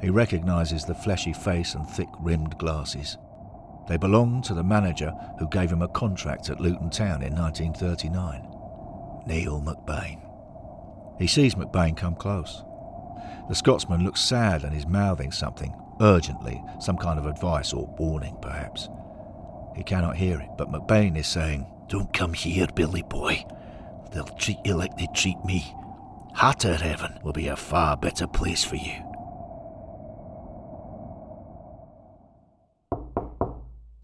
He 0.00 0.08
recognizes 0.08 0.86
the 0.86 0.94
fleshy 0.94 1.34
face 1.34 1.74
and 1.74 1.86
thick 1.86 2.08
rimmed 2.20 2.56
glasses. 2.56 3.18
They 3.86 3.98
belong 3.98 4.40
to 4.44 4.54
the 4.54 4.64
manager 4.64 5.12
who 5.38 5.46
gave 5.50 5.70
him 5.70 5.82
a 5.82 5.88
contract 5.88 6.48
at 6.48 6.58
Luton 6.58 6.88
Town 6.88 7.22
in 7.22 7.34
1939, 7.36 8.48
Neil 9.26 9.60
McBain. 9.60 10.22
He 11.18 11.26
sees 11.26 11.54
McBain 11.54 11.94
come 11.94 12.14
close. 12.14 12.64
The 13.50 13.54
Scotsman 13.54 14.04
looks 14.04 14.22
sad 14.22 14.64
and 14.64 14.74
is 14.74 14.86
mouthing 14.86 15.32
something, 15.32 15.74
urgently, 16.00 16.64
some 16.80 16.96
kind 16.96 17.18
of 17.18 17.26
advice 17.26 17.74
or 17.74 17.94
warning, 17.98 18.38
perhaps. 18.40 18.88
He 19.76 19.82
cannot 19.82 20.16
hear 20.16 20.40
it, 20.40 20.48
but 20.56 20.72
McBain 20.72 21.14
is 21.14 21.26
saying, 21.26 21.66
Don't 21.88 22.14
come 22.14 22.32
here, 22.32 22.68
Billy 22.74 23.02
boy. 23.02 23.44
They'll 24.16 24.24
treat 24.24 24.56
you 24.64 24.74
like 24.74 24.96
they 24.96 25.08
treat 25.14 25.36
me. 25.44 25.76
Hatter 26.34 26.76
Heaven 26.76 27.18
will 27.22 27.34
be 27.34 27.48
a 27.48 27.54
far 27.54 27.98
better 27.98 28.26
place 28.26 28.64
for 28.64 28.76
you. 28.76 29.02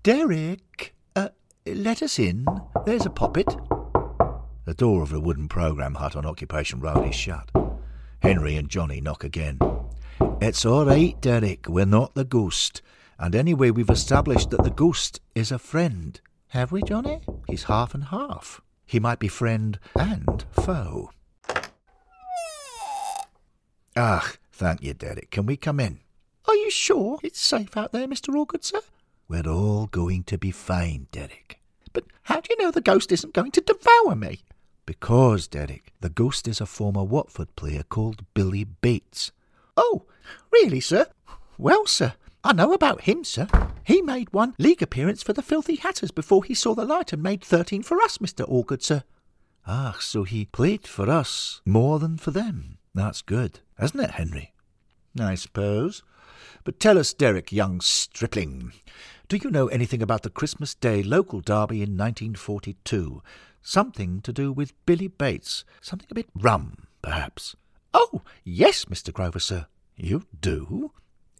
Derek, 0.02 0.94
uh, 1.16 1.30
let 1.64 2.02
us 2.02 2.18
in. 2.18 2.44
There's 2.84 3.06
a 3.06 3.10
poppet. 3.10 3.56
The 4.66 4.74
door 4.74 5.02
of 5.02 5.08
the 5.08 5.18
wooden 5.18 5.48
program 5.48 5.94
hut 5.94 6.14
on 6.14 6.26
Occupation 6.26 6.80
Road 6.80 7.08
is 7.08 7.14
shut. 7.14 7.50
Henry 8.20 8.56
and 8.56 8.68
Johnny 8.68 9.00
knock 9.00 9.24
again. 9.24 9.58
It's 10.42 10.66
all 10.66 10.84
right, 10.84 11.18
Derek. 11.22 11.68
We're 11.70 11.86
not 11.86 12.14
the 12.14 12.26
ghost. 12.26 12.82
And 13.18 13.34
anyway, 13.34 13.70
we've 13.70 13.88
established 13.88 14.50
that 14.50 14.62
the 14.62 14.68
ghost 14.68 15.22
is 15.34 15.50
a 15.50 15.58
friend. 15.58 16.20
Have 16.48 16.70
we, 16.70 16.82
Johnny? 16.82 17.22
He's 17.48 17.64
half 17.64 17.94
and 17.94 18.04
half. 18.04 18.60
He 18.92 19.00
might 19.00 19.18
be 19.18 19.28
friend 19.28 19.78
and 19.96 20.44
foe. 20.50 21.12
Ah, 23.96 24.34
thank 24.52 24.82
you, 24.82 24.92
Derek. 24.92 25.30
Can 25.30 25.46
we 25.46 25.56
come 25.56 25.80
in? 25.80 26.00
Are 26.46 26.54
you 26.54 26.70
sure 26.70 27.18
it's 27.22 27.40
safe 27.40 27.74
out 27.74 27.92
there, 27.92 28.06
Mr. 28.06 28.34
Allgood, 28.34 28.64
sir? 28.64 28.80
We're 29.28 29.48
all 29.48 29.86
going 29.86 30.24
to 30.24 30.36
be 30.36 30.50
fine, 30.50 31.06
Derek. 31.10 31.58
But 31.94 32.04
how 32.24 32.42
do 32.42 32.48
you 32.50 32.62
know 32.62 32.70
the 32.70 32.82
ghost 32.82 33.10
isn't 33.12 33.32
going 33.32 33.52
to 33.52 33.62
devour 33.62 34.14
me? 34.14 34.40
Because, 34.84 35.46
Derek, 35.46 35.94
the 36.02 36.10
ghost 36.10 36.46
is 36.46 36.60
a 36.60 36.66
former 36.66 37.02
Watford 37.02 37.56
player 37.56 37.84
called 37.84 38.26
Billy 38.34 38.64
Bates. 38.64 39.32
Oh, 39.74 40.04
really, 40.52 40.80
sir? 40.80 41.06
Well, 41.56 41.86
sir, 41.86 42.12
I 42.44 42.52
know 42.52 42.72
about 42.72 43.02
him, 43.02 43.22
sir. 43.22 43.46
He 43.84 44.02
made 44.02 44.32
one 44.32 44.54
league 44.58 44.82
appearance 44.82 45.22
for 45.22 45.32
the 45.32 45.42
Filthy 45.42 45.76
Hatters 45.76 46.10
before 46.10 46.42
he 46.42 46.54
saw 46.54 46.74
the 46.74 46.84
light 46.84 47.12
and 47.12 47.22
made 47.22 47.42
thirteen 47.42 47.82
for 47.82 48.00
us, 48.00 48.18
Mr. 48.18 48.48
Allgood, 48.48 48.82
sir. 48.82 49.04
Ah, 49.66 49.96
so 50.00 50.24
he 50.24 50.44
played 50.46 50.86
for 50.86 51.08
us 51.08 51.60
more 51.64 52.00
than 52.00 52.16
for 52.16 52.32
them. 52.32 52.78
That's 52.94 53.22
good, 53.22 53.60
isn't 53.80 54.00
it, 54.00 54.10
Henry? 54.12 54.52
I 55.18 55.36
suppose. 55.36 56.02
But 56.64 56.80
tell 56.80 56.98
us, 56.98 57.12
Derek, 57.14 57.52
young 57.52 57.80
stripling, 57.80 58.72
do 59.28 59.36
you 59.36 59.50
know 59.50 59.68
anything 59.68 60.02
about 60.02 60.22
the 60.22 60.30
Christmas 60.30 60.74
Day 60.74 61.02
local 61.02 61.40
derby 61.40 61.76
in 61.76 61.96
1942? 61.96 63.22
Something 63.62 64.20
to 64.22 64.32
do 64.32 64.52
with 64.52 64.74
Billy 64.84 65.08
Bates. 65.08 65.64
Something 65.80 66.08
a 66.10 66.14
bit 66.14 66.28
rum, 66.34 66.88
perhaps. 67.02 67.54
Oh, 67.94 68.22
yes, 68.42 68.86
Mr. 68.86 69.12
Grover, 69.12 69.38
sir. 69.38 69.66
You 69.96 70.24
do? 70.40 70.90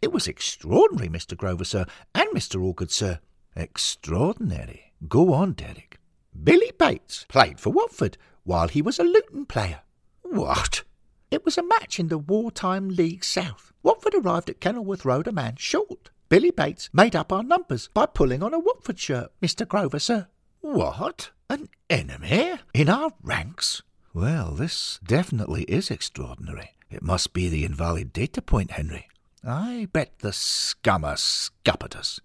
It 0.02 0.12
was 0.12 0.26
extraordinary, 0.26 1.09
Mr. 1.09 1.37
Grover, 1.37 1.64
sir, 1.64 1.87
and 2.12 2.28
Mr. 2.30 2.61
Allgood, 2.61 2.90
sir. 2.90 3.21
Extraordinary. 3.54 4.92
Go 5.09 5.32
on, 5.32 5.52
Derek. 5.52 6.00
Billy 6.42 6.73
Bates 6.76 7.25
played 7.28 7.61
for 7.61 7.71
Watford 7.71 8.18
while 8.42 8.66
he 8.66 8.82
was 8.82 8.99
a 8.99 9.04
Luton 9.04 9.47
player. 9.47 9.82
What? 10.23 10.82
It 11.30 11.44
was 11.44 11.56
a 11.56 11.62
match 11.62 12.00
in 12.00 12.09
the 12.09 12.18
Wartime 12.18 12.88
League 12.88 13.23
South. 13.23 13.73
Watford 13.85 14.14
arrived 14.14 14.50
at 14.50 14.61
Kenilworth 14.61 15.04
Road 15.04 15.28
a 15.28 15.32
man 15.32 15.54
short. 15.56 16.11
Billy 16.28 16.50
Bates 16.50 16.90
made 16.92 17.14
up 17.14 17.32
our 17.32 17.44
numbers 17.44 17.88
by 17.94 18.06
pulling 18.06 18.42
on 18.42 18.52
a 18.52 18.59
Watford 18.59 18.99
shirt, 18.99 19.30
Mr. 19.40 19.68
Grover, 19.68 20.00
sir. 20.00 20.26
What? 20.62 21.30
An 21.49 21.68
enemy? 21.88 22.54
In 22.75 22.88
our 22.88 23.12
ranks? 23.23 23.82
Well, 24.12 24.52
this 24.52 24.99
definitely 25.06 25.62
is 25.64 25.90
extraordinary. 25.90 26.71
It 26.90 27.02
must 27.02 27.32
be 27.32 27.49
the 27.49 27.64
invalid 27.64 28.12
data 28.12 28.42
point, 28.42 28.73
Henry. 28.73 29.06
I 29.44 29.88
bet 29.92 30.20
the 30.20 30.30
scummer 30.30 31.18
scuppered 31.18 31.96
us. 31.96 32.20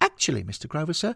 Actually, 0.00 0.44
Mr. 0.44 0.68
Grover, 0.68 0.92
sir, 0.92 1.14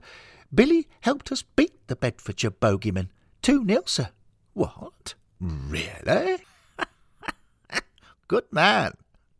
Billy 0.52 0.88
helped 1.00 1.30
us 1.30 1.42
beat 1.42 1.86
the 1.86 1.96
Bedfordshire 1.96 2.50
bogeyman. 2.50 3.08
2 3.42 3.64
nil, 3.64 3.82
sir. 3.86 4.10
What? 4.54 5.14
Really? 5.40 6.38
Good 8.28 8.44
man. 8.50 8.92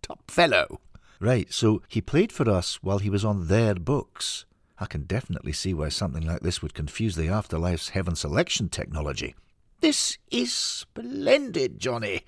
Top 0.02 0.30
fellow. 0.30 0.80
Right, 1.20 1.52
so 1.52 1.82
he 1.88 2.00
played 2.00 2.30
for 2.30 2.48
us 2.48 2.78
while 2.82 2.98
he 2.98 3.10
was 3.10 3.24
on 3.24 3.48
their 3.48 3.74
books. 3.74 4.44
I 4.78 4.86
can 4.86 5.02
definitely 5.02 5.52
see 5.52 5.74
why 5.74 5.88
something 5.88 6.24
like 6.24 6.42
this 6.42 6.62
would 6.62 6.74
confuse 6.74 7.16
the 7.16 7.26
Afterlife's 7.26 7.88
heaven 7.90 8.14
selection 8.14 8.68
technology. 8.68 9.34
This 9.80 10.18
is 10.28 10.52
splendid, 10.52 11.78
Johnny. 11.78 12.22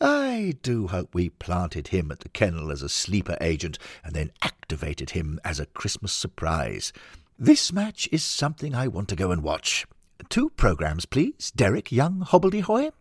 I 0.00 0.54
do 0.62 0.86
hope 0.86 1.14
we 1.14 1.30
planted 1.30 1.88
him 1.88 2.12
at 2.12 2.20
the 2.20 2.28
kennel 2.28 2.70
as 2.70 2.80
a 2.80 2.88
sleeper 2.88 3.36
agent 3.40 3.76
and 4.04 4.14
then 4.14 4.30
activated 4.40 5.10
him 5.10 5.40
as 5.44 5.58
a 5.58 5.66
Christmas 5.66 6.12
surprise. 6.12 6.92
This 7.36 7.72
match 7.72 8.08
is 8.12 8.22
something 8.22 8.72
I 8.72 8.86
want 8.86 9.08
to 9.08 9.16
go 9.16 9.32
and 9.32 9.42
watch. 9.42 9.84
Two 10.28 10.50
programs, 10.50 11.06
please. 11.06 11.50
Derek 11.56 11.90
Young 11.90 12.20
Hobbledehoy. 12.20 12.92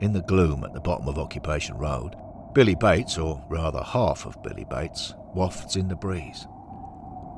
In 0.00 0.14
the 0.14 0.22
gloom 0.22 0.64
at 0.64 0.72
the 0.72 0.80
bottom 0.80 1.08
of 1.08 1.18
Occupation 1.18 1.76
Road, 1.76 2.14
Billy 2.54 2.74
Bates, 2.74 3.18
or 3.18 3.44
rather 3.50 3.82
half 3.82 4.24
of 4.24 4.42
Billy 4.42 4.64
Bates, 4.70 5.12
wafts 5.34 5.76
in 5.76 5.88
the 5.88 5.96
breeze. 5.96 6.46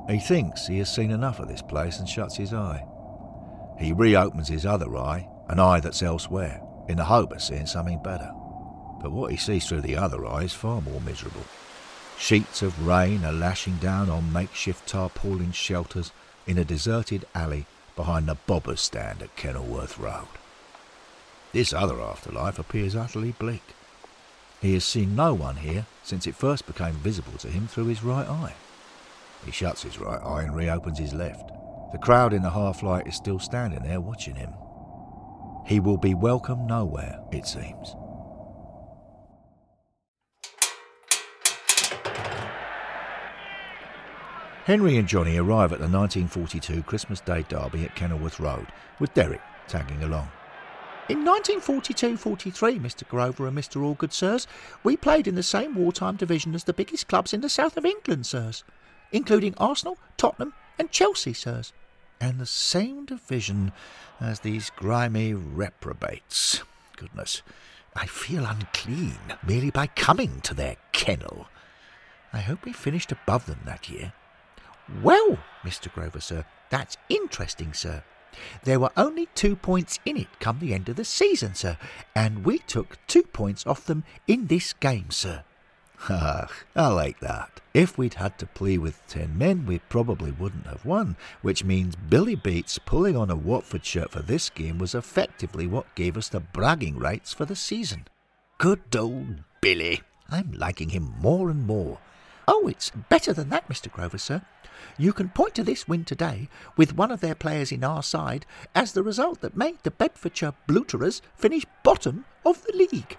He 0.09 0.19
thinks 0.19 0.65
he 0.65 0.77
has 0.77 0.93
seen 0.93 1.11
enough 1.11 1.39
of 1.39 1.49
this 1.49 1.61
place 1.61 1.99
and 1.99 2.07
shuts 2.07 2.37
his 2.37 2.53
eye. 2.53 2.85
He 3.81 3.93
reopens 3.93 4.47
his 4.47 4.63
other 4.63 4.95
eye, 4.95 5.27
an 5.49 5.59
eye 5.59 5.79
that's 5.79 6.03
elsewhere, 6.03 6.61
in 6.87 6.97
the 6.97 7.05
hope 7.05 7.31
of 7.31 7.41
seeing 7.41 7.65
something 7.65 8.01
better. 8.03 8.31
But 9.01 9.11
what 9.11 9.31
he 9.31 9.37
sees 9.37 9.65
through 9.65 9.81
the 9.81 9.97
other 9.97 10.23
eye 10.27 10.43
is 10.43 10.53
far 10.53 10.81
more 10.81 11.01
miserable. 11.01 11.45
Sheets 12.15 12.61
of 12.61 12.85
rain 12.85 13.25
are 13.25 13.31
lashing 13.31 13.77
down 13.77 14.11
on 14.11 14.31
makeshift 14.31 14.87
tarpaulin 14.87 15.51
shelters 15.51 16.11
in 16.45 16.59
a 16.59 16.63
deserted 16.63 17.25
alley 17.33 17.65
behind 17.95 18.27
the 18.27 18.35
bobber 18.45 18.75
stand 18.75 19.23
at 19.23 19.35
Kenilworth 19.35 19.97
Road. 19.97 20.27
This 21.51 21.73
other 21.73 21.99
afterlife 21.99 22.59
appears 22.59 22.95
utterly 22.95 23.31
bleak. 23.31 23.63
He 24.61 24.75
has 24.75 24.85
seen 24.85 25.15
no 25.15 25.33
one 25.33 25.57
here 25.57 25.87
since 26.03 26.27
it 26.27 26.35
first 26.35 26.67
became 26.67 26.93
visible 26.93 27.39
to 27.39 27.47
him 27.47 27.65
through 27.65 27.85
his 27.85 28.03
right 28.03 28.27
eye. 28.27 28.53
He 29.43 29.51
shuts 29.51 29.81
his 29.81 29.97
right 29.97 30.21
eye 30.21 30.43
and 30.43 30.55
reopens 30.55 30.99
his 30.99 31.13
left. 31.13 31.51
The 31.91 31.97
crowd 31.97 32.31
in 32.33 32.41
the 32.41 32.49
half 32.49 32.83
light 32.83 33.05
is 33.05 33.15
still 33.15 33.39
standing 33.39 33.83
there 33.83 33.99
watching 33.99 34.35
him. 34.35 34.53
He 35.65 35.79
will 35.79 35.97
be 35.97 36.13
welcome 36.13 36.65
nowhere, 36.65 37.19
it 37.31 37.45
seems. 37.45 37.95
Henry 44.63 44.95
and 44.97 45.07
Johnny 45.07 45.37
arrive 45.37 45.73
at 45.73 45.79
the 45.79 45.89
1942 45.89 46.83
Christmas 46.83 47.19
Day 47.19 47.43
derby 47.49 47.83
at 47.83 47.95
Kenilworth 47.95 48.39
Road, 48.39 48.67
with 48.99 49.13
Derek 49.13 49.41
tagging 49.67 50.03
along. 50.03 50.29
In 51.09 51.25
1942-43, 51.25 52.79
Mr. 52.79 53.05
Grover 53.07 53.47
and 53.47 53.57
Mr. 53.57 53.81
Allgood, 53.81 54.13
sirs, 54.13 54.47
we 54.83 54.95
played 54.95 55.27
in 55.27 55.35
the 55.35 55.43
same 55.43 55.75
wartime 55.75 56.15
division 56.15 56.55
as 56.55 56.63
the 56.63 56.73
biggest 56.73 57.09
clubs 57.09 57.33
in 57.33 57.41
the 57.41 57.49
south 57.49 57.75
of 57.75 57.85
England, 57.85 58.25
sirs, 58.25 58.63
including 59.11 59.55
Arsenal, 59.57 59.97
Tottenham, 60.15 60.53
and 60.79 60.89
Chelsea, 60.91 61.33
sirs. 61.33 61.73
And 62.21 62.39
the 62.39 62.45
same 62.45 63.05
division 63.05 63.71
as 64.19 64.41
these 64.41 64.69
grimy 64.69 65.33
reprobates. 65.33 66.61
Goodness, 66.95 67.41
I 67.95 68.05
feel 68.05 68.45
unclean 68.45 69.17
merely 69.45 69.71
by 69.71 69.87
coming 69.87 70.39
to 70.41 70.53
their 70.53 70.75
kennel. 70.91 71.47
I 72.31 72.41
hope 72.41 72.63
we 72.63 72.73
finished 72.73 73.11
above 73.11 73.47
them 73.47 73.61
that 73.65 73.89
year. 73.89 74.13
Well, 75.01 75.39
Mr. 75.63 75.91
Grover, 75.91 76.19
sir, 76.19 76.45
that's 76.69 76.95
interesting, 77.09 77.73
sir. 77.73 78.03
There 78.63 78.79
were 78.79 78.91
only 78.95 79.27
two 79.33 79.55
points 79.55 79.99
in 80.05 80.15
it 80.15 80.27
come 80.39 80.59
the 80.59 80.75
end 80.75 80.89
of 80.89 80.97
the 80.97 81.03
season, 81.03 81.55
sir, 81.55 81.77
and 82.15 82.45
we 82.45 82.59
took 82.59 82.97
two 83.07 83.23
points 83.23 83.65
off 83.65 83.85
them 83.85 84.03
in 84.27 84.45
this 84.45 84.73
game, 84.73 85.09
sir. 85.09 85.43
Ah, 86.09 86.47
I 86.75 86.87
like 86.87 87.19
that. 87.19 87.61
If 87.73 87.97
we'd 87.97 88.15
had 88.15 88.37
to 88.39 88.45
play 88.45 88.77
with 88.77 89.05
ten 89.07 89.37
men, 89.37 89.65
we 89.65 89.79
probably 89.79 90.31
wouldn't 90.31 90.65
have 90.67 90.83
won, 90.83 91.15
which 91.41 91.63
means 91.63 91.95
Billy 91.95 92.35
Bates 92.35 92.79
pulling 92.79 93.15
on 93.15 93.29
a 93.29 93.35
Watford 93.35 93.85
shirt 93.85 94.11
for 94.11 94.21
this 94.21 94.49
game 94.49 94.77
was 94.77 94.95
effectively 94.95 95.67
what 95.67 95.93
gave 95.95 96.17
us 96.17 96.27
the 96.27 96.39
bragging 96.39 96.97
rights 96.97 97.33
for 97.33 97.45
the 97.45 97.55
season. 97.55 98.07
Good 98.57 98.95
old 98.95 99.43
Billy. 99.61 100.01
I'm 100.29 100.51
liking 100.53 100.89
him 100.89 101.13
more 101.19 101.49
and 101.49 101.67
more. 101.67 101.99
Oh, 102.47 102.67
it's 102.67 102.91
better 103.09 103.31
than 103.31 103.49
that, 103.49 103.69
Mr. 103.69 103.91
Grover, 103.91 104.17
sir. 104.17 104.41
You 104.97 105.13
can 105.13 105.29
point 105.29 105.53
to 105.55 105.63
this 105.63 105.87
win 105.87 106.03
today, 106.05 106.49
with 106.75 106.97
one 106.97 107.11
of 107.11 107.21
their 107.21 107.35
players 107.35 107.71
in 107.71 107.83
our 107.83 108.01
side, 108.01 108.45
as 108.73 108.93
the 108.93 109.03
result 109.03 109.41
that 109.41 109.55
made 109.55 109.77
the 109.83 109.91
Bedfordshire 109.91 110.53
Bluterers 110.67 111.21
finish 111.35 111.65
bottom 111.83 112.25
of 112.43 112.63
the 112.63 112.73
league. 112.73 113.17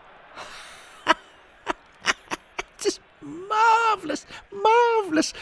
Just 2.79 3.01
marvellous, 3.22 4.26
marvellous. 4.52 5.32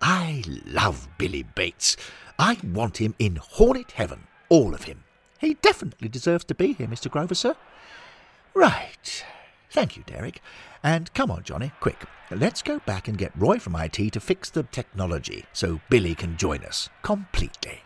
I 0.00 0.42
love 0.66 1.08
Billy 1.18 1.42
Bates. 1.42 1.96
I 2.38 2.58
want 2.62 2.98
him 2.98 3.14
in 3.18 3.36
Hornet 3.36 3.92
Heaven, 3.92 4.26
all 4.48 4.74
of 4.74 4.84
him. 4.84 5.04
He 5.38 5.54
definitely 5.54 6.08
deserves 6.08 6.44
to 6.44 6.54
be 6.54 6.72
here, 6.72 6.86
Mr. 6.86 7.10
Grover, 7.10 7.34
sir. 7.34 7.56
Right. 8.54 9.24
Thank 9.70 9.96
you, 9.96 10.02
Derek. 10.06 10.40
And 10.82 11.12
come 11.14 11.30
on, 11.30 11.42
Johnny, 11.44 11.72
quick. 11.80 12.04
Let's 12.30 12.62
go 12.62 12.78
back 12.80 13.08
and 13.08 13.18
get 13.18 13.32
Roy 13.36 13.58
from 13.58 13.76
IT 13.76 14.12
to 14.12 14.20
fix 14.20 14.50
the 14.50 14.62
technology 14.64 15.44
so 15.52 15.80
Billy 15.88 16.14
can 16.14 16.36
join 16.36 16.64
us 16.64 16.88
completely. 17.02 17.82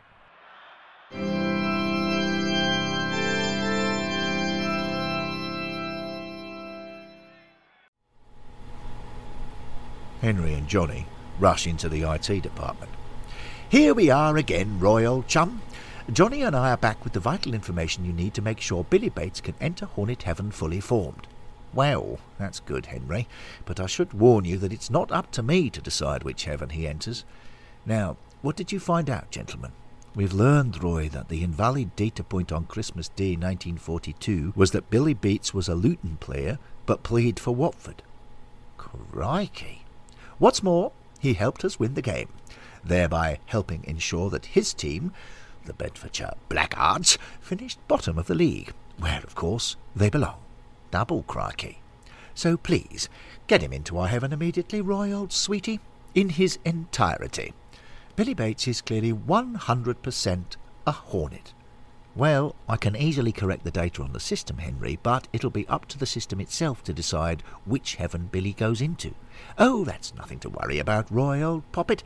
Henry 10.23 10.55
and 10.55 10.69
Johnny 10.69 11.05
rush 11.41 11.67
into 11.67 11.89
the 11.89 12.03
IT 12.09 12.43
department. 12.43 12.93
Here 13.69 13.93
we 13.93 14.09
are 14.09 14.37
again, 14.37 14.79
Roy, 14.79 15.05
old 15.05 15.27
chum. 15.27 15.63
Johnny 16.13 16.43
and 16.43 16.55
I 16.55 16.71
are 16.71 16.77
back 16.77 17.03
with 17.03 17.13
the 17.13 17.19
vital 17.19 17.55
information 17.55 18.05
you 18.05 18.13
need 18.13 18.33
to 18.35 18.43
make 18.43 18.61
sure 18.61 18.85
Billy 18.85 19.09
Bates 19.09 19.41
can 19.41 19.57
enter 19.61 19.87
Hornet 19.87 20.23
Heaven 20.23 20.53
fully 20.53 20.79
formed. 20.79 21.27
Well, 21.75 22.21
that's 22.39 22.61
good, 22.61 22.87
Henry, 22.87 23.27
but 23.65 23.81
I 23.81 23.87
should 23.87 24.13
warn 24.13 24.45
you 24.45 24.59
that 24.59 24.73
it's 24.73 24.91
not 24.91 25.11
up 25.11 25.33
to 25.33 25.43
me 25.43 25.69
to 25.71 25.81
decide 25.81 26.23
which 26.23 26.45
heaven 26.45 26.69
he 26.69 26.87
enters. 26.87 27.25
Now, 27.85 28.17
what 28.43 28.55
did 28.55 28.71
you 28.71 28.79
find 28.79 29.11
out, 29.11 29.33
gentlemen? 29.33 29.73
We've 30.15 30.33
learned, 30.33 30.85
Roy, 30.85 31.09
that 31.09 31.31
the 31.31 31.43
invalid 31.43 31.97
data 31.97 32.23
point 32.23 32.53
on 32.53 32.67
Christmas 32.67 33.09
Day 33.09 33.33
1942 33.33 34.53
was 34.55 34.71
that 34.71 34.89
Billy 34.89 35.15
Bates 35.15 35.53
was 35.53 35.69
a 35.69 35.75
Luton 35.75 36.17
player 36.21 36.61
but 36.87 37.03
played 37.03 37.41
for 37.41 37.53
Watford. 37.53 38.03
Crikey. 38.77 39.83
What's 40.39 40.63
more, 40.63 40.93
he 41.21 41.35
helped 41.35 41.65
us 41.65 41.79
win 41.79 41.95
the 41.95 42.03
game, 42.03 42.29
thereby 42.85 43.39
helping 43.47 43.85
ensure 43.85 44.31
that 44.31 44.47
his 44.47 44.75
team, 44.75 45.13
the 45.65 45.73
Bedfordshire 45.73 46.35
Blackguards, 46.49 47.19
finished 47.41 47.79
bottom 47.89 48.19
of 48.19 48.27
the 48.27 48.35
league, 48.35 48.73
where, 48.99 49.21
of 49.25 49.35
course, 49.35 49.77
they 49.95 50.11
belong 50.11 50.39
double 50.93 51.25
crikey. 51.25 51.81
So 52.35 52.57
please, 52.57 53.09
get 53.49 53.63
him 53.63 53.73
into 53.73 53.99
our 53.99 54.07
heaven 54.07 54.33
immediately, 54.33 54.81
Roy, 54.81 55.13
old 55.13 55.33
sweetie, 55.33 55.81
in 56.15 56.29
his 56.29 56.59
entirety. 56.65 57.53
Billy 58.15 58.35
Bates 58.35 58.69
is 58.69 58.81
clearly 58.81 59.13
100% 59.13 60.45
a 60.87 60.93
hornet. 60.93 61.53
Well, 62.15 62.55
I 62.69 62.77
can 62.77 62.95
easily 62.95 63.33
correct 63.33 63.65
the 63.65 63.71
data 63.71 64.03
on 64.03 64.13
the 64.13 64.21
system, 64.21 64.59
Henry, 64.59 64.99
but 65.03 65.29
it'll 65.33 65.49
be 65.51 65.67
up 65.69 65.87
to 65.87 65.99
the 65.99 66.05
system 66.05 66.43
itself 66.43 66.85
to 66.85 66.93
decide 66.93 67.43
which 67.65 67.95
heaven 67.95 68.29
Billy 68.31 68.53
goes 68.53 68.83
into. 68.83 69.15
Oh, 69.59 69.85
that's 69.85 70.15
nothing 70.15 70.39
to 70.41 70.51
worry 70.51 70.79
about, 70.79 71.11
Roy, 71.11 71.43
old 71.43 71.71
poppet. 71.73 72.03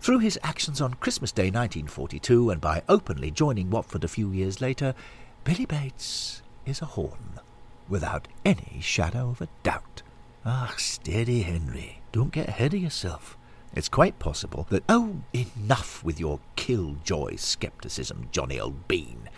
Through 0.00 0.20
his 0.20 0.38
actions 0.44 0.80
on 0.80 0.94
Christmas 0.94 1.32
Day 1.32 1.46
1942 1.50 2.50
and 2.50 2.60
by 2.60 2.82
openly 2.88 3.32
joining 3.32 3.68
Watford 3.68 4.04
a 4.04 4.08
few 4.08 4.30
years 4.30 4.60
later, 4.60 4.94
Billy 5.42 5.66
Bates 5.66 6.42
is 6.64 6.80
a 6.80 6.86
horn, 6.86 7.40
without 7.88 8.28
any 8.44 8.78
shadow 8.80 9.30
of 9.30 9.40
a 9.40 9.48
doubt. 9.64 10.02
Ah, 10.44 10.74
steady, 10.76 11.42
Henry. 11.42 12.00
Don't 12.12 12.32
get 12.32 12.48
ahead 12.48 12.74
of 12.74 12.80
yourself. 12.80 13.37
It's 13.78 13.88
quite 13.88 14.18
possible 14.18 14.66
that. 14.70 14.82
Oh, 14.88 15.20
enough 15.32 16.02
with 16.02 16.18
your 16.18 16.40
killjoy 16.56 17.36
skepticism, 17.36 18.28
Johnny 18.32 18.58
old 18.58 18.88
bean. 18.88 19.30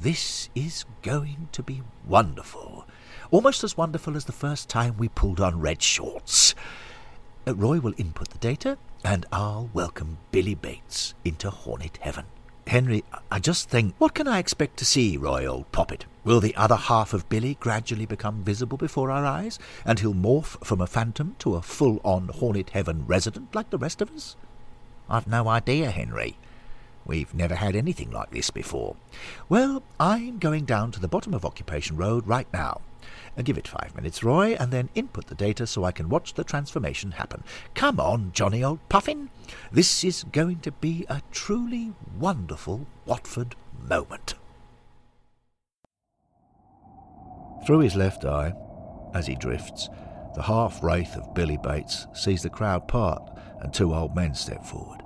This 0.00 0.48
is 0.56 0.84
going 1.02 1.50
to 1.52 1.62
be 1.62 1.82
wonderful. 2.04 2.84
Almost 3.30 3.62
as 3.62 3.76
wonderful 3.76 4.16
as 4.16 4.24
the 4.24 4.32
first 4.32 4.68
time 4.68 4.96
we 4.98 5.08
pulled 5.08 5.40
on 5.40 5.60
red 5.60 5.80
shorts. 5.80 6.52
Uh, 7.46 7.54
Roy 7.54 7.78
will 7.78 7.94
input 7.96 8.30
the 8.30 8.38
data, 8.38 8.76
and 9.04 9.24
I'll 9.30 9.70
welcome 9.72 10.18
Billy 10.32 10.56
Bates 10.56 11.14
into 11.24 11.48
Hornet 11.48 12.00
Heaven. 12.02 12.24
Henry, 12.66 13.04
I 13.30 13.38
just 13.38 13.68
think, 13.68 13.94
what 13.98 14.14
can 14.14 14.26
I 14.26 14.40
expect 14.40 14.76
to 14.78 14.84
see, 14.84 15.16
Roy, 15.16 15.46
old 15.46 15.70
poppet? 15.70 16.04
Will 16.24 16.40
the 16.40 16.56
other 16.56 16.74
half 16.74 17.14
of 17.14 17.28
Billy 17.28 17.56
gradually 17.60 18.06
become 18.06 18.42
visible 18.42 18.76
before 18.76 19.12
our 19.12 19.24
eyes, 19.24 19.58
and 19.84 20.00
he'll 20.00 20.14
morph 20.14 20.64
from 20.64 20.80
a 20.80 20.86
phantom 20.88 21.36
to 21.38 21.54
a 21.54 21.62
full 21.62 22.00
on 22.02 22.26
Hornet 22.26 22.70
Heaven 22.70 23.04
resident 23.06 23.54
like 23.54 23.70
the 23.70 23.78
rest 23.78 24.02
of 24.02 24.10
us? 24.10 24.34
I've 25.08 25.28
no 25.28 25.46
idea, 25.46 25.92
Henry. 25.92 26.36
We've 27.04 27.32
never 27.32 27.54
had 27.54 27.76
anything 27.76 28.10
like 28.10 28.32
this 28.32 28.50
before. 28.50 28.96
Well, 29.48 29.84
I'm 30.00 30.38
going 30.38 30.64
down 30.64 30.90
to 30.90 31.00
the 31.00 31.06
bottom 31.06 31.34
of 31.34 31.44
Occupation 31.44 31.96
Road 31.96 32.26
right 32.26 32.48
now. 32.52 32.80
Uh, 33.36 33.42
give 33.42 33.58
it 33.58 33.68
five 33.68 33.94
minutes, 33.94 34.24
Roy, 34.24 34.54
and 34.54 34.72
then 34.72 34.88
input 34.94 35.26
the 35.26 35.34
data 35.34 35.66
so 35.66 35.84
I 35.84 35.92
can 35.92 36.08
watch 36.08 36.34
the 36.34 36.44
transformation 36.44 37.12
happen. 37.12 37.44
Come 37.74 38.00
on, 38.00 38.32
Johnny 38.32 38.64
old 38.64 38.80
puffin. 38.88 39.30
This 39.70 40.02
is 40.04 40.24
going 40.24 40.60
to 40.60 40.72
be 40.72 41.04
a 41.08 41.22
truly 41.30 41.92
wonderful 42.18 42.86
Watford 43.04 43.54
moment. 43.78 44.34
Through 47.66 47.80
his 47.80 47.96
left 47.96 48.24
eye, 48.24 48.54
as 49.14 49.26
he 49.26 49.34
drifts, 49.34 49.88
the 50.34 50.42
half 50.42 50.82
wraith 50.82 51.16
of 51.16 51.34
Billy 51.34 51.58
Bates 51.62 52.06
sees 52.12 52.42
the 52.42 52.50
crowd 52.50 52.86
part 52.86 53.22
and 53.60 53.72
two 53.72 53.94
old 53.94 54.14
men 54.14 54.34
step 54.34 54.64
forward. 54.64 55.02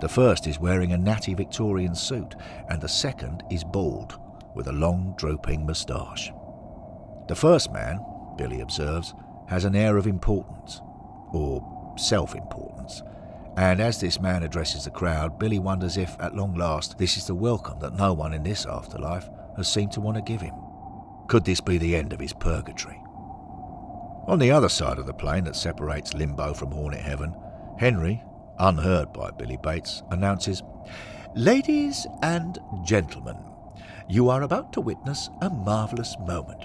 The 0.00 0.08
first 0.08 0.46
is 0.46 0.60
wearing 0.60 0.92
a 0.92 0.98
natty 0.98 1.34
Victorian 1.34 1.94
suit, 1.94 2.34
and 2.68 2.80
the 2.80 2.88
second 2.88 3.42
is 3.50 3.64
bald, 3.64 4.18
with 4.54 4.68
a 4.68 4.72
long 4.72 5.14
drooping 5.16 5.66
moustache. 5.66 6.30
The 7.28 7.36
first 7.36 7.72
man, 7.72 8.04
Billy 8.36 8.60
observes, 8.60 9.14
has 9.48 9.64
an 9.64 9.76
air 9.76 9.96
of 9.96 10.06
importance, 10.06 10.80
or 11.32 11.94
self 11.98 12.34
importance, 12.34 13.02
and 13.58 13.80
as 13.80 14.00
this 14.00 14.20
man 14.20 14.44
addresses 14.44 14.84
the 14.84 14.90
crowd, 14.90 15.38
Billy 15.38 15.58
wonders 15.58 15.96
if, 15.96 16.16
at 16.20 16.34
long 16.34 16.54
last, 16.54 16.96
this 16.96 17.16
is 17.16 17.26
the 17.26 17.34
welcome 17.34 17.80
that 17.80 17.96
no 17.96 18.12
one 18.12 18.32
in 18.32 18.44
this 18.44 18.64
afterlife 18.64 19.28
has 19.56 19.66
seemed 19.66 19.92
to 19.92 20.00
want 20.00 20.16
to 20.16 20.22
give 20.22 20.40
him. 20.40 20.54
Could 21.26 21.44
this 21.44 21.60
be 21.60 21.76
the 21.76 21.96
end 21.96 22.12
of 22.12 22.20
his 22.20 22.32
purgatory? 22.32 23.02
On 24.28 24.38
the 24.38 24.50
other 24.50 24.68
side 24.68 24.98
of 24.98 25.06
the 25.06 25.12
plain 25.12 25.44
that 25.44 25.56
separates 25.56 26.14
Limbo 26.14 26.54
from 26.54 26.70
Hornet 26.70 27.00
Heaven, 27.00 27.34
Henry, 27.78 28.22
unheard 28.58 29.12
by 29.12 29.32
Billy 29.32 29.58
Bates, 29.62 30.02
announces, 30.10 30.62
Ladies 31.34 32.06
and 32.22 32.58
gentlemen, 32.84 33.38
you 34.08 34.30
are 34.30 34.42
about 34.42 34.72
to 34.72 34.80
witness 34.80 35.28
a 35.42 35.50
marvellous 35.50 36.16
moment. 36.20 36.64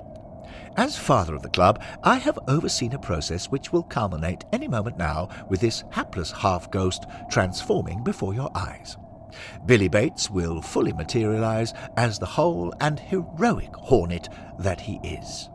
As 0.75 0.97
father 0.97 1.35
of 1.35 1.43
the 1.43 1.49
club, 1.49 1.83
I 2.03 2.15
have 2.15 2.39
overseen 2.47 2.93
a 2.93 2.99
process 2.99 3.45
which 3.45 3.71
will 3.71 3.83
culminate 3.83 4.45
any 4.51 4.67
moment 4.67 4.97
now 4.97 5.29
with 5.47 5.61
this 5.61 5.83
hapless 5.91 6.31
half 6.31 6.71
ghost 6.71 7.05
transforming 7.29 8.03
before 8.03 8.33
your 8.33 8.49
eyes. 8.55 8.97
Billy 9.65 9.87
Bates 9.87 10.31
will 10.31 10.61
fully 10.61 10.91
materialize 10.91 11.73
as 11.95 12.17
the 12.17 12.25
whole 12.25 12.73
and 12.81 12.99
heroic 12.99 13.75
hornet 13.75 14.29
that 14.57 14.81
he 14.81 14.99
is. 15.03 15.49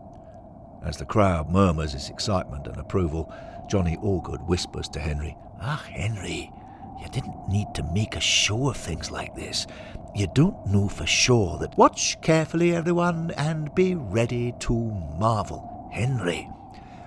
As 0.85 0.97
the 0.97 1.05
crowd 1.05 1.51
murmurs 1.51 1.95
its 1.95 2.11
excitement 2.11 2.69
and 2.69 2.77
approval, 2.79 3.33
Johnny 3.69 3.97
Allgood 3.97 4.47
whispers 4.47 4.89
to 4.91 5.01
Henry, 5.01 5.37
Ah, 5.61 5.85
Henry, 5.91 6.53
you 7.01 7.09
didn't 7.09 7.49
need 7.49 7.67
to 7.75 7.83
make 7.93 8.15
a 8.15 8.21
show 8.21 8.69
of 8.71 8.77
things 8.77 9.11
like 9.11 9.35
this 9.35 9.67
you 10.15 10.27
don't 10.35 10.67
know 10.67 10.89
for 10.89 11.07
sure 11.07 11.59
that. 11.59 11.77
Watch 11.77 12.21
carefully, 12.21 12.75
everyone, 12.75 13.33
and 13.37 13.75
be 13.75 13.95
ready 13.95 14.55
to 14.61 14.75
marvel. 15.19 15.89
Henry. 15.93 16.49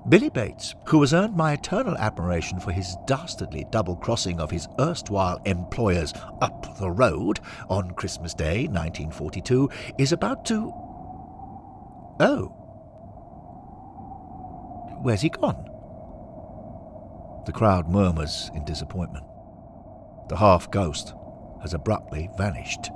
Billy 0.10 0.30
Bates, 0.30 0.74
who 0.86 1.00
has 1.02 1.14
earned 1.14 1.36
my 1.36 1.54
eternal 1.54 1.96
admiration 1.98 2.60
for 2.60 2.72
his 2.72 2.98
dastardly 3.06 3.68
double 3.70 3.96
crossing 3.96 4.40
of 4.40 4.50
his 4.50 4.68
erstwhile 4.80 5.40
employers 5.46 6.14
up 6.42 6.80
the 6.80 6.90
road 6.90 7.40
on 7.70 7.92
Christmas 7.92 8.34
Day 8.34 8.66
1942, 8.68 9.70
is 10.00 10.12
about 10.12 10.44
to. 10.46 10.74
Oh. 12.20 12.56
Where's 15.02 15.22
he 15.22 15.30
gone? 15.30 15.68
The 17.46 17.52
crowd 17.52 17.88
murmurs 17.88 18.50
in 18.56 18.66
disappointment. 18.66 19.26
The 20.30 20.38
half 20.38 20.72
ghost 20.72 21.14
has 21.62 21.74
abruptly 21.74 22.30
vanished. 22.38 22.90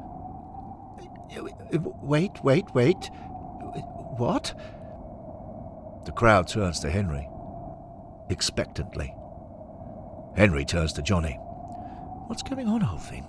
Wait, 2.02 2.44
wait, 2.44 2.74
wait. 2.74 3.10
What? 4.18 4.54
The 6.06 6.12
crowd 6.12 6.48
turns 6.48 6.80
to 6.82 6.90
Henry, 6.90 7.28
expectantly. 8.30 9.14
Henry 10.36 10.66
turns 10.66 10.94
to 10.94 11.02
Johnny. 11.02 11.34
What's 12.28 12.44
going 12.44 12.68
on, 12.68 12.84
old 12.84 13.02
thing? 13.02 13.28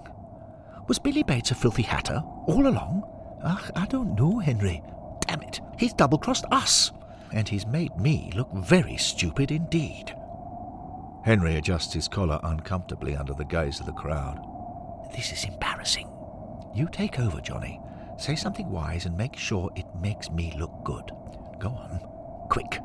Was 0.88 0.98
Billy 0.98 1.22
Bates 1.22 1.50
a 1.50 1.54
filthy 1.54 1.82
hatter 1.82 2.22
all 2.46 2.66
along? 2.66 3.02
I 3.42 3.86
don't 3.86 4.14
know, 4.14 4.38
Henry. 4.38 4.82
Damn 5.26 5.42
it, 5.42 5.60
he's 5.78 5.92
double 5.92 6.18
crossed 6.18 6.44
us, 6.52 6.92
and 7.32 7.48
he's 7.48 7.66
made 7.66 7.96
me 7.96 8.30
look 8.34 8.52
very 8.52 8.96
stupid 8.96 9.50
indeed. 9.50 10.14
Henry 11.24 11.56
adjusts 11.56 11.92
his 11.94 12.06
collar 12.08 12.38
uncomfortably 12.44 13.16
under 13.16 13.34
the 13.34 13.44
gaze 13.44 13.80
of 13.80 13.86
the 13.86 13.92
crowd. 13.92 14.38
This 15.14 15.32
is 15.32 15.44
embarrassing. 15.44 16.10
You 16.74 16.88
take 16.90 17.18
over, 17.18 17.40
Johnny. 17.40 17.80
Say 18.18 18.34
something 18.34 18.70
wise 18.70 19.06
and 19.06 19.16
make 19.16 19.36
sure 19.36 19.70
it 19.76 19.86
makes 20.00 20.30
me 20.30 20.54
look 20.58 20.72
good. 20.84 21.10
Go 21.58 21.68
on. 21.68 22.00
Quick. 22.50 22.80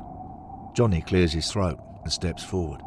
Johnny 0.73 1.01
clears 1.01 1.33
his 1.33 1.51
throat 1.51 1.79
and 2.03 2.11
steps 2.11 2.43
forward. 2.43 2.81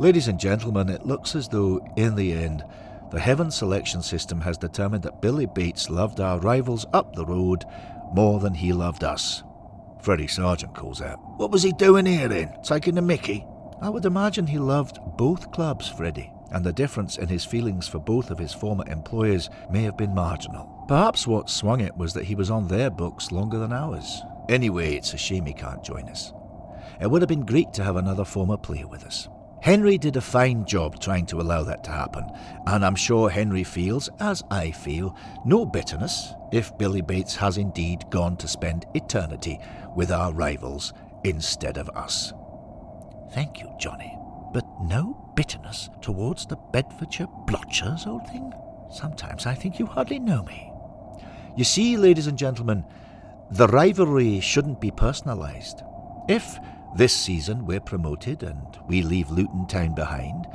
Ladies 0.00 0.28
and 0.28 0.38
gentlemen, 0.38 0.88
it 0.88 1.06
looks 1.06 1.34
as 1.34 1.48
though, 1.48 1.84
in 1.96 2.14
the 2.14 2.32
end, 2.32 2.64
the 3.10 3.20
Heaven 3.20 3.50
selection 3.50 4.02
system 4.02 4.40
has 4.40 4.56
determined 4.56 5.02
that 5.04 5.20
Billy 5.20 5.46
Bates 5.46 5.90
loved 5.90 6.20
our 6.20 6.38
rivals 6.40 6.86
up 6.92 7.14
the 7.14 7.26
road 7.26 7.64
more 8.12 8.40
than 8.40 8.54
he 8.54 8.72
loved 8.72 9.04
us. 9.04 9.42
Freddie 10.00 10.26
Sargent 10.26 10.74
calls 10.74 11.02
out. 11.02 11.18
What 11.36 11.50
was 11.50 11.62
he 11.62 11.72
doing 11.72 12.06
here 12.06 12.28
then? 12.28 12.56
Taking 12.62 12.94
the 12.94 13.02
mickey? 13.02 13.46
I 13.80 13.88
would 13.88 14.04
imagine 14.04 14.46
he 14.46 14.58
loved 14.58 14.98
both 15.16 15.50
clubs, 15.52 15.88
Freddie 15.88 16.32
and 16.52 16.64
the 16.64 16.72
difference 16.72 17.16
in 17.16 17.28
his 17.28 17.44
feelings 17.44 17.88
for 17.88 17.98
both 17.98 18.30
of 18.30 18.38
his 18.38 18.52
former 18.52 18.84
employers 18.86 19.50
may 19.70 19.82
have 19.82 19.96
been 19.96 20.14
marginal. 20.14 20.84
Perhaps 20.86 21.26
what 21.26 21.50
swung 21.50 21.80
it 21.80 21.96
was 21.96 22.12
that 22.12 22.24
he 22.24 22.34
was 22.34 22.50
on 22.50 22.68
their 22.68 22.90
books 22.90 23.32
longer 23.32 23.58
than 23.58 23.72
ours. 23.72 24.22
Anyway, 24.48 24.94
it's 24.94 25.14
a 25.14 25.18
shame 25.18 25.46
he 25.46 25.54
can't 25.54 25.82
join 25.82 26.08
us. 26.08 26.32
It 27.00 27.10
would 27.10 27.22
have 27.22 27.28
been 27.28 27.46
great 27.46 27.72
to 27.74 27.84
have 27.84 27.96
another 27.96 28.24
former 28.24 28.56
player 28.56 28.86
with 28.86 29.04
us. 29.04 29.28
Henry 29.62 29.96
did 29.96 30.16
a 30.16 30.20
fine 30.20 30.64
job 30.64 31.00
trying 31.00 31.24
to 31.26 31.40
allow 31.40 31.62
that 31.62 31.84
to 31.84 31.90
happen, 31.90 32.24
and 32.66 32.84
I'm 32.84 32.96
sure 32.96 33.30
Henry 33.30 33.62
feels, 33.62 34.10
as 34.18 34.42
I 34.50 34.72
feel, 34.72 35.16
no 35.44 35.64
bitterness 35.64 36.34
if 36.52 36.76
Billy 36.78 37.00
Bates 37.00 37.36
has 37.36 37.58
indeed 37.58 38.04
gone 38.10 38.36
to 38.38 38.48
spend 38.48 38.86
eternity 38.94 39.60
with 39.94 40.10
our 40.10 40.32
rivals 40.32 40.92
instead 41.22 41.78
of 41.78 41.88
us. 41.90 42.32
Thank 43.32 43.60
you, 43.60 43.72
Johnny 43.78 44.18
but 44.52 44.64
no 44.82 45.32
bitterness 45.34 45.88
towards 46.00 46.46
the 46.46 46.56
Bedfordshire 46.72 47.28
Blotchers, 47.46 48.06
old 48.06 48.26
thing? 48.28 48.52
Sometimes 48.90 49.46
I 49.46 49.54
think 49.54 49.78
you 49.78 49.86
hardly 49.86 50.18
know 50.18 50.42
me. 50.42 50.70
You 51.56 51.64
see, 51.64 51.96
ladies 51.96 52.26
and 52.26 52.38
gentlemen, 52.38 52.84
the 53.50 53.68
rivalry 53.68 54.40
shouldn't 54.40 54.80
be 54.80 54.90
personalised. 54.90 55.86
If 56.28 56.58
this 56.96 57.14
season 57.14 57.66
we're 57.66 57.80
promoted 57.80 58.42
and 58.42 58.78
we 58.86 59.02
leave 59.02 59.30
Luton 59.30 59.66
Town 59.66 59.94
behind, 59.94 60.46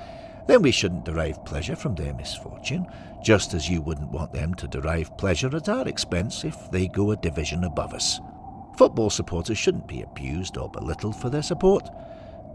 then 0.47 0.61
we 0.61 0.71
shouldn't 0.71 1.05
derive 1.05 1.43
pleasure 1.45 1.75
from 1.75 1.95
their 1.95 2.13
misfortune, 2.13 2.87
just 3.21 3.53
as 3.53 3.69
you 3.69 3.81
wouldn't 3.81 4.11
want 4.11 4.31
them 4.31 4.53
to 4.55 4.67
derive 4.67 5.15
pleasure 5.17 5.53
at 5.55 5.69
our 5.69 5.87
expense 5.87 6.43
if 6.43 6.71
they 6.71 6.87
go 6.87 7.11
a 7.11 7.17
division 7.17 7.65
above 7.65 7.93
us. 7.93 8.21
Football 8.77 9.09
supporters 9.09 9.57
shouldn't 9.57 9.87
be 9.87 10.03
abused 10.03 10.57
or 10.57 10.69
belittled 10.69 11.15
for 11.15 11.29
their 11.29 11.41
support. 11.41 11.89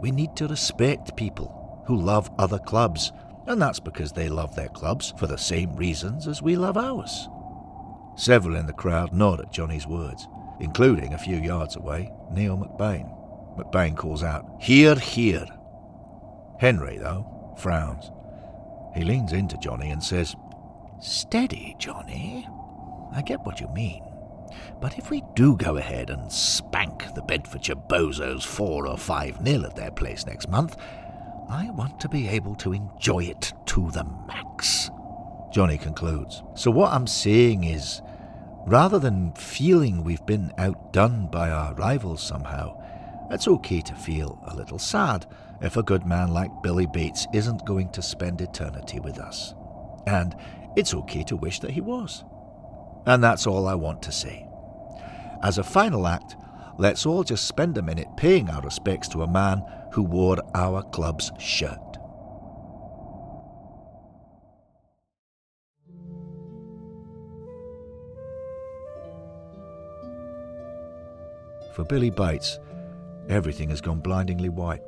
We 0.02 0.10
need 0.10 0.34
to 0.36 0.48
respect 0.48 1.16
people 1.16 1.84
who 1.86 1.96
love 1.96 2.28
other 2.36 2.58
clubs, 2.58 3.12
and 3.46 3.62
that's 3.62 3.78
because 3.78 4.10
they 4.10 4.28
love 4.28 4.56
their 4.56 4.68
clubs 4.68 5.14
for 5.16 5.28
the 5.28 5.38
same 5.38 5.76
reasons 5.76 6.26
as 6.26 6.42
we 6.42 6.56
love 6.56 6.76
ours. 6.76 7.28
Several 8.16 8.56
in 8.56 8.66
the 8.66 8.72
crowd 8.72 9.12
nod 9.12 9.40
at 9.40 9.52
Johnny's 9.52 9.86
words, 9.86 10.26
including 10.58 11.14
a 11.14 11.18
few 11.18 11.36
yards 11.36 11.76
away, 11.76 12.12
Neil 12.32 12.58
McBain. 12.58 13.08
McBain 13.56 13.96
calls 13.96 14.24
out, 14.24 14.44
Hear, 14.60 14.96
hear. 14.96 15.46
Henry, 16.58 16.98
though, 16.98 17.54
frowns. 17.56 18.10
He 18.96 19.04
leans 19.04 19.32
into 19.32 19.56
Johnny 19.58 19.90
and 19.90 20.02
says, 20.02 20.34
Steady, 21.00 21.76
Johnny. 21.78 22.46
I 23.12 23.22
get 23.22 23.40
what 23.42 23.60
you 23.60 23.68
mean. 23.68 24.02
But 24.80 24.98
if 24.98 25.10
we 25.10 25.22
do 25.34 25.56
go 25.56 25.76
ahead 25.76 26.10
and 26.10 26.30
spank 26.30 27.14
the 27.14 27.22
Bedfordshire 27.22 27.76
Bozos 27.76 28.44
4 28.44 28.86
or 28.86 28.98
5 28.98 29.40
nil 29.40 29.66
at 29.66 29.76
their 29.76 29.90
place 29.90 30.26
next 30.26 30.48
month, 30.48 30.76
I 31.48 31.70
want 31.70 32.00
to 32.00 32.08
be 32.08 32.28
able 32.28 32.54
to 32.56 32.72
enjoy 32.72 33.24
it 33.24 33.52
to 33.66 33.90
the 33.90 34.04
max. 34.26 34.90
Johnny 35.52 35.76
concludes. 35.76 36.42
So 36.54 36.70
what 36.70 36.92
I'm 36.92 37.06
saying 37.06 37.64
is, 37.64 38.00
rather 38.66 38.98
than 38.98 39.32
feeling 39.32 40.02
we've 40.02 40.24
been 40.24 40.52
outdone 40.56 41.28
by 41.30 41.50
our 41.50 41.74
rivals 41.74 42.22
somehow, 42.22 42.78
it's 43.30 43.48
okay 43.48 43.80
to 43.82 43.94
feel 43.94 44.42
a 44.46 44.54
little 44.54 44.78
sad 44.78 45.26
if 45.60 45.76
a 45.76 45.82
good 45.82 46.06
man 46.06 46.32
like 46.32 46.62
Billy 46.62 46.86
Bates 46.86 47.26
isn't 47.32 47.64
going 47.64 47.90
to 47.90 48.02
spend 48.02 48.40
eternity 48.40 49.00
with 49.00 49.18
us. 49.18 49.54
And 50.06 50.34
it's 50.76 50.94
okay 50.94 51.22
to 51.24 51.36
wish 51.36 51.60
that 51.60 51.70
he 51.70 51.80
was. 51.80 52.24
And 53.06 53.22
that's 53.22 53.46
all 53.46 53.66
I 53.66 53.74
want 53.74 54.02
to 54.02 54.12
say. 54.12 54.46
As 55.42 55.58
a 55.58 55.64
final 55.64 56.06
act, 56.06 56.36
let's 56.78 57.04
all 57.04 57.24
just 57.24 57.48
spend 57.48 57.76
a 57.76 57.82
minute 57.82 58.08
paying 58.16 58.48
our 58.48 58.62
respects 58.62 59.08
to 59.08 59.22
a 59.22 59.30
man 59.30 59.62
who 59.92 60.02
wore 60.02 60.38
our 60.54 60.82
club's 60.84 61.32
shirt. 61.38 61.78
For 71.74 71.84
Billy 71.84 72.10
Bates, 72.10 72.58
everything 73.28 73.70
has 73.70 73.80
gone 73.80 74.00
blindingly 74.00 74.50
white. 74.50 74.82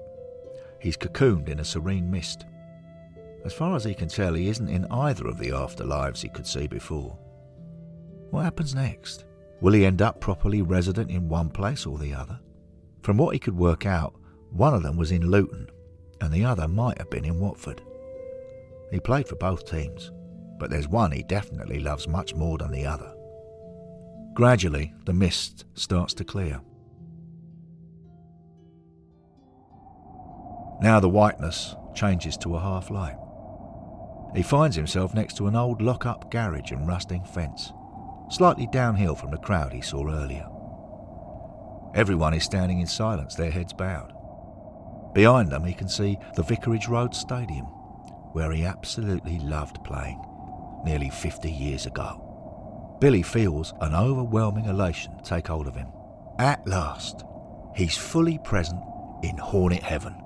He's 0.78 0.98
cocooned 0.98 1.48
in 1.48 1.58
a 1.58 1.64
serene 1.64 2.10
mist. 2.10 2.44
As 3.44 3.54
far 3.54 3.74
as 3.74 3.84
he 3.84 3.94
can 3.94 4.08
tell, 4.08 4.34
he 4.34 4.48
isn't 4.48 4.68
in 4.68 4.86
either 4.90 5.26
of 5.26 5.38
the 5.38 5.48
afterlives 5.48 6.22
he 6.22 6.28
could 6.28 6.46
see 6.46 6.66
before. 6.66 7.18
What 8.34 8.42
happens 8.42 8.74
next? 8.74 9.26
Will 9.60 9.74
he 9.74 9.86
end 9.86 10.02
up 10.02 10.20
properly 10.20 10.60
resident 10.60 11.08
in 11.08 11.28
one 11.28 11.50
place 11.50 11.86
or 11.86 11.98
the 11.98 12.12
other? 12.12 12.40
From 13.02 13.16
what 13.16 13.32
he 13.32 13.38
could 13.38 13.56
work 13.56 13.86
out, 13.86 14.12
one 14.50 14.74
of 14.74 14.82
them 14.82 14.96
was 14.96 15.12
in 15.12 15.30
Luton, 15.30 15.68
and 16.20 16.32
the 16.32 16.44
other 16.44 16.66
might 16.66 16.98
have 16.98 17.08
been 17.10 17.24
in 17.24 17.38
Watford. 17.38 17.80
He 18.90 18.98
played 18.98 19.28
for 19.28 19.36
both 19.36 19.70
teams, 19.70 20.10
but 20.58 20.68
there's 20.68 20.88
one 20.88 21.12
he 21.12 21.22
definitely 21.22 21.78
loves 21.78 22.08
much 22.08 22.34
more 22.34 22.58
than 22.58 22.72
the 22.72 22.84
other. 22.84 23.14
Gradually, 24.34 24.92
the 25.04 25.12
mist 25.12 25.64
starts 25.74 26.12
to 26.14 26.24
clear. 26.24 26.60
Now 30.82 30.98
the 30.98 31.08
whiteness 31.08 31.76
changes 31.94 32.36
to 32.38 32.56
a 32.56 32.60
half 32.60 32.90
light. 32.90 33.16
He 34.34 34.42
finds 34.42 34.74
himself 34.74 35.14
next 35.14 35.36
to 35.36 35.46
an 35.46 35.54
old 35.54 35.80
lock 35.80 36.04
up 36.04 36.32
garage 36.32 36.72
and 36.72 36.88
rusting 36.88 37.22
fence, 37.22 37.72
slightly 38.30 38.66
downhill 38.66 39.14
from 39.14 39.30
the 39.30 39.38
crowd 39.38 39.72
he 39.72 39.80
saw 39.80 40.08
earlier. 40.08 40.46
Everyone 41.94 42.34
is 42.34 42.44
standing 42.44 42.80
in 42.80 42.86
silence, 42.86 43.34
their 43.34 43.50
heads 43.50 43.72
bowed. 43.72 44.12
Behind 45.14 45.50
them, 45.50 45.64
he 45.64 45.74
can 45.74 45.88
see 45.88 46.18
the 46.34 46.42
Vicarage 46.42 46.88
Road 46.88 47.14
Stadium, 47.14 47.66
where 48.32 48.50
he 48.52 48.64
absolutely 48.64 49.38
loved 49.38 49.82
playing 49.84 50.20
nearly 50.84 51.10
50 51.10 51.50
years 51.50 51.86
ago. 51.86 52.96
Billy 53.00 53.22
feels 53.22 53.72
an 53.80 53.94
overwhelming 53.94 54.66
elation 54.66 55.12
take 55.22 55.46
hold 55.46 55.66
of 55.66 55.76
him. 55.76 55.88
At 56.38 56.66
last, 56.66 57.24
he's 57.76 57.96
fully 57.96 58.38
present 58.38 58.82
in 59.22 59.36
Hornet 59.36 59.82
Heaven 59.82 60.16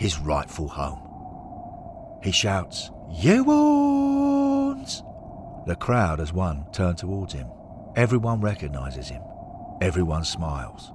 his 0.00 0.18
rightful 0.18 0.66
home. 0.66 2.18
He 2.22 2.32
shouts, 2.32 2.90
Yewans! 3.12 4.19
The 5.66 5.76
crowd 5.76 6.20
as 6.20 6.32
one 6.32 6.64
turn 6.72 6.96
towards 6.96 7.34
him. 7.34 7.48
Everyone 7.94 8.40
recognizes 8.40 9.08
him. 9.08 9.22
Everyone 9.80 10.24
smiles. 10.24 10.92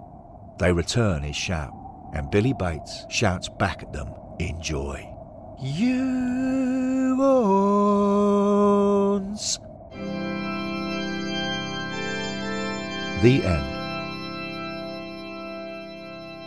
They 0.58 0.72
return 0.74 1.22
his 1.24 1.36
shout, 1.36 1.74
and 2.14 2.32
Billy 2.32 2.54
Bates 2.54 3.06
shouts 3.10 3.48
back 3.48 3.84
at 3.84 3.94
them 3.94 4.14
in 4.40 4.62
joy. 4.62 5.08
Yewans! 5.62 6.00
The 13.22 13.44
end. 13.44 13.72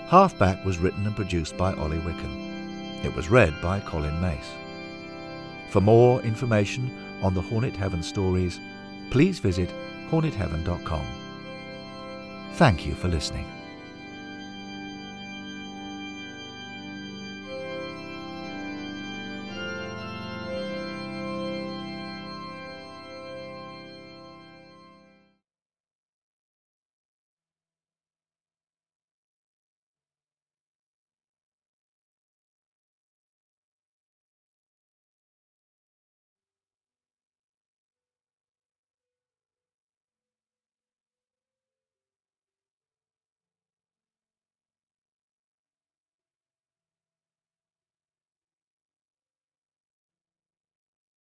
Halfback 0.08 0.64
was 0.64 0.78
written 0.78 1.06
and 1.06 1.14
produced 1.14 1.56
by 1.56 1.74
Olly 1.74 1.98
Wicken. 1.98 3.04
It 3.04 3.14
was 3.14 3.28
read 3.30 3.54
by 3.62 3.80
Colin 3.80 4.20
Mace. 4.20 4.50
For 5.68 5.80
more 5.80 6.22
information 6.22 6.90
on 7.22 7.34
the 7.34 7.42
Hornet 7.42 7.76
Heaven 7.76 8.02
stories, 8.02 8.60
please 9.10 9.38
visit 9.38 9.70
hornetheaven.com. 10.10 11.06
Thank 12.54 12.86
you 12.86 12.94
for 12.94 13.08
listening. 13.08 13.57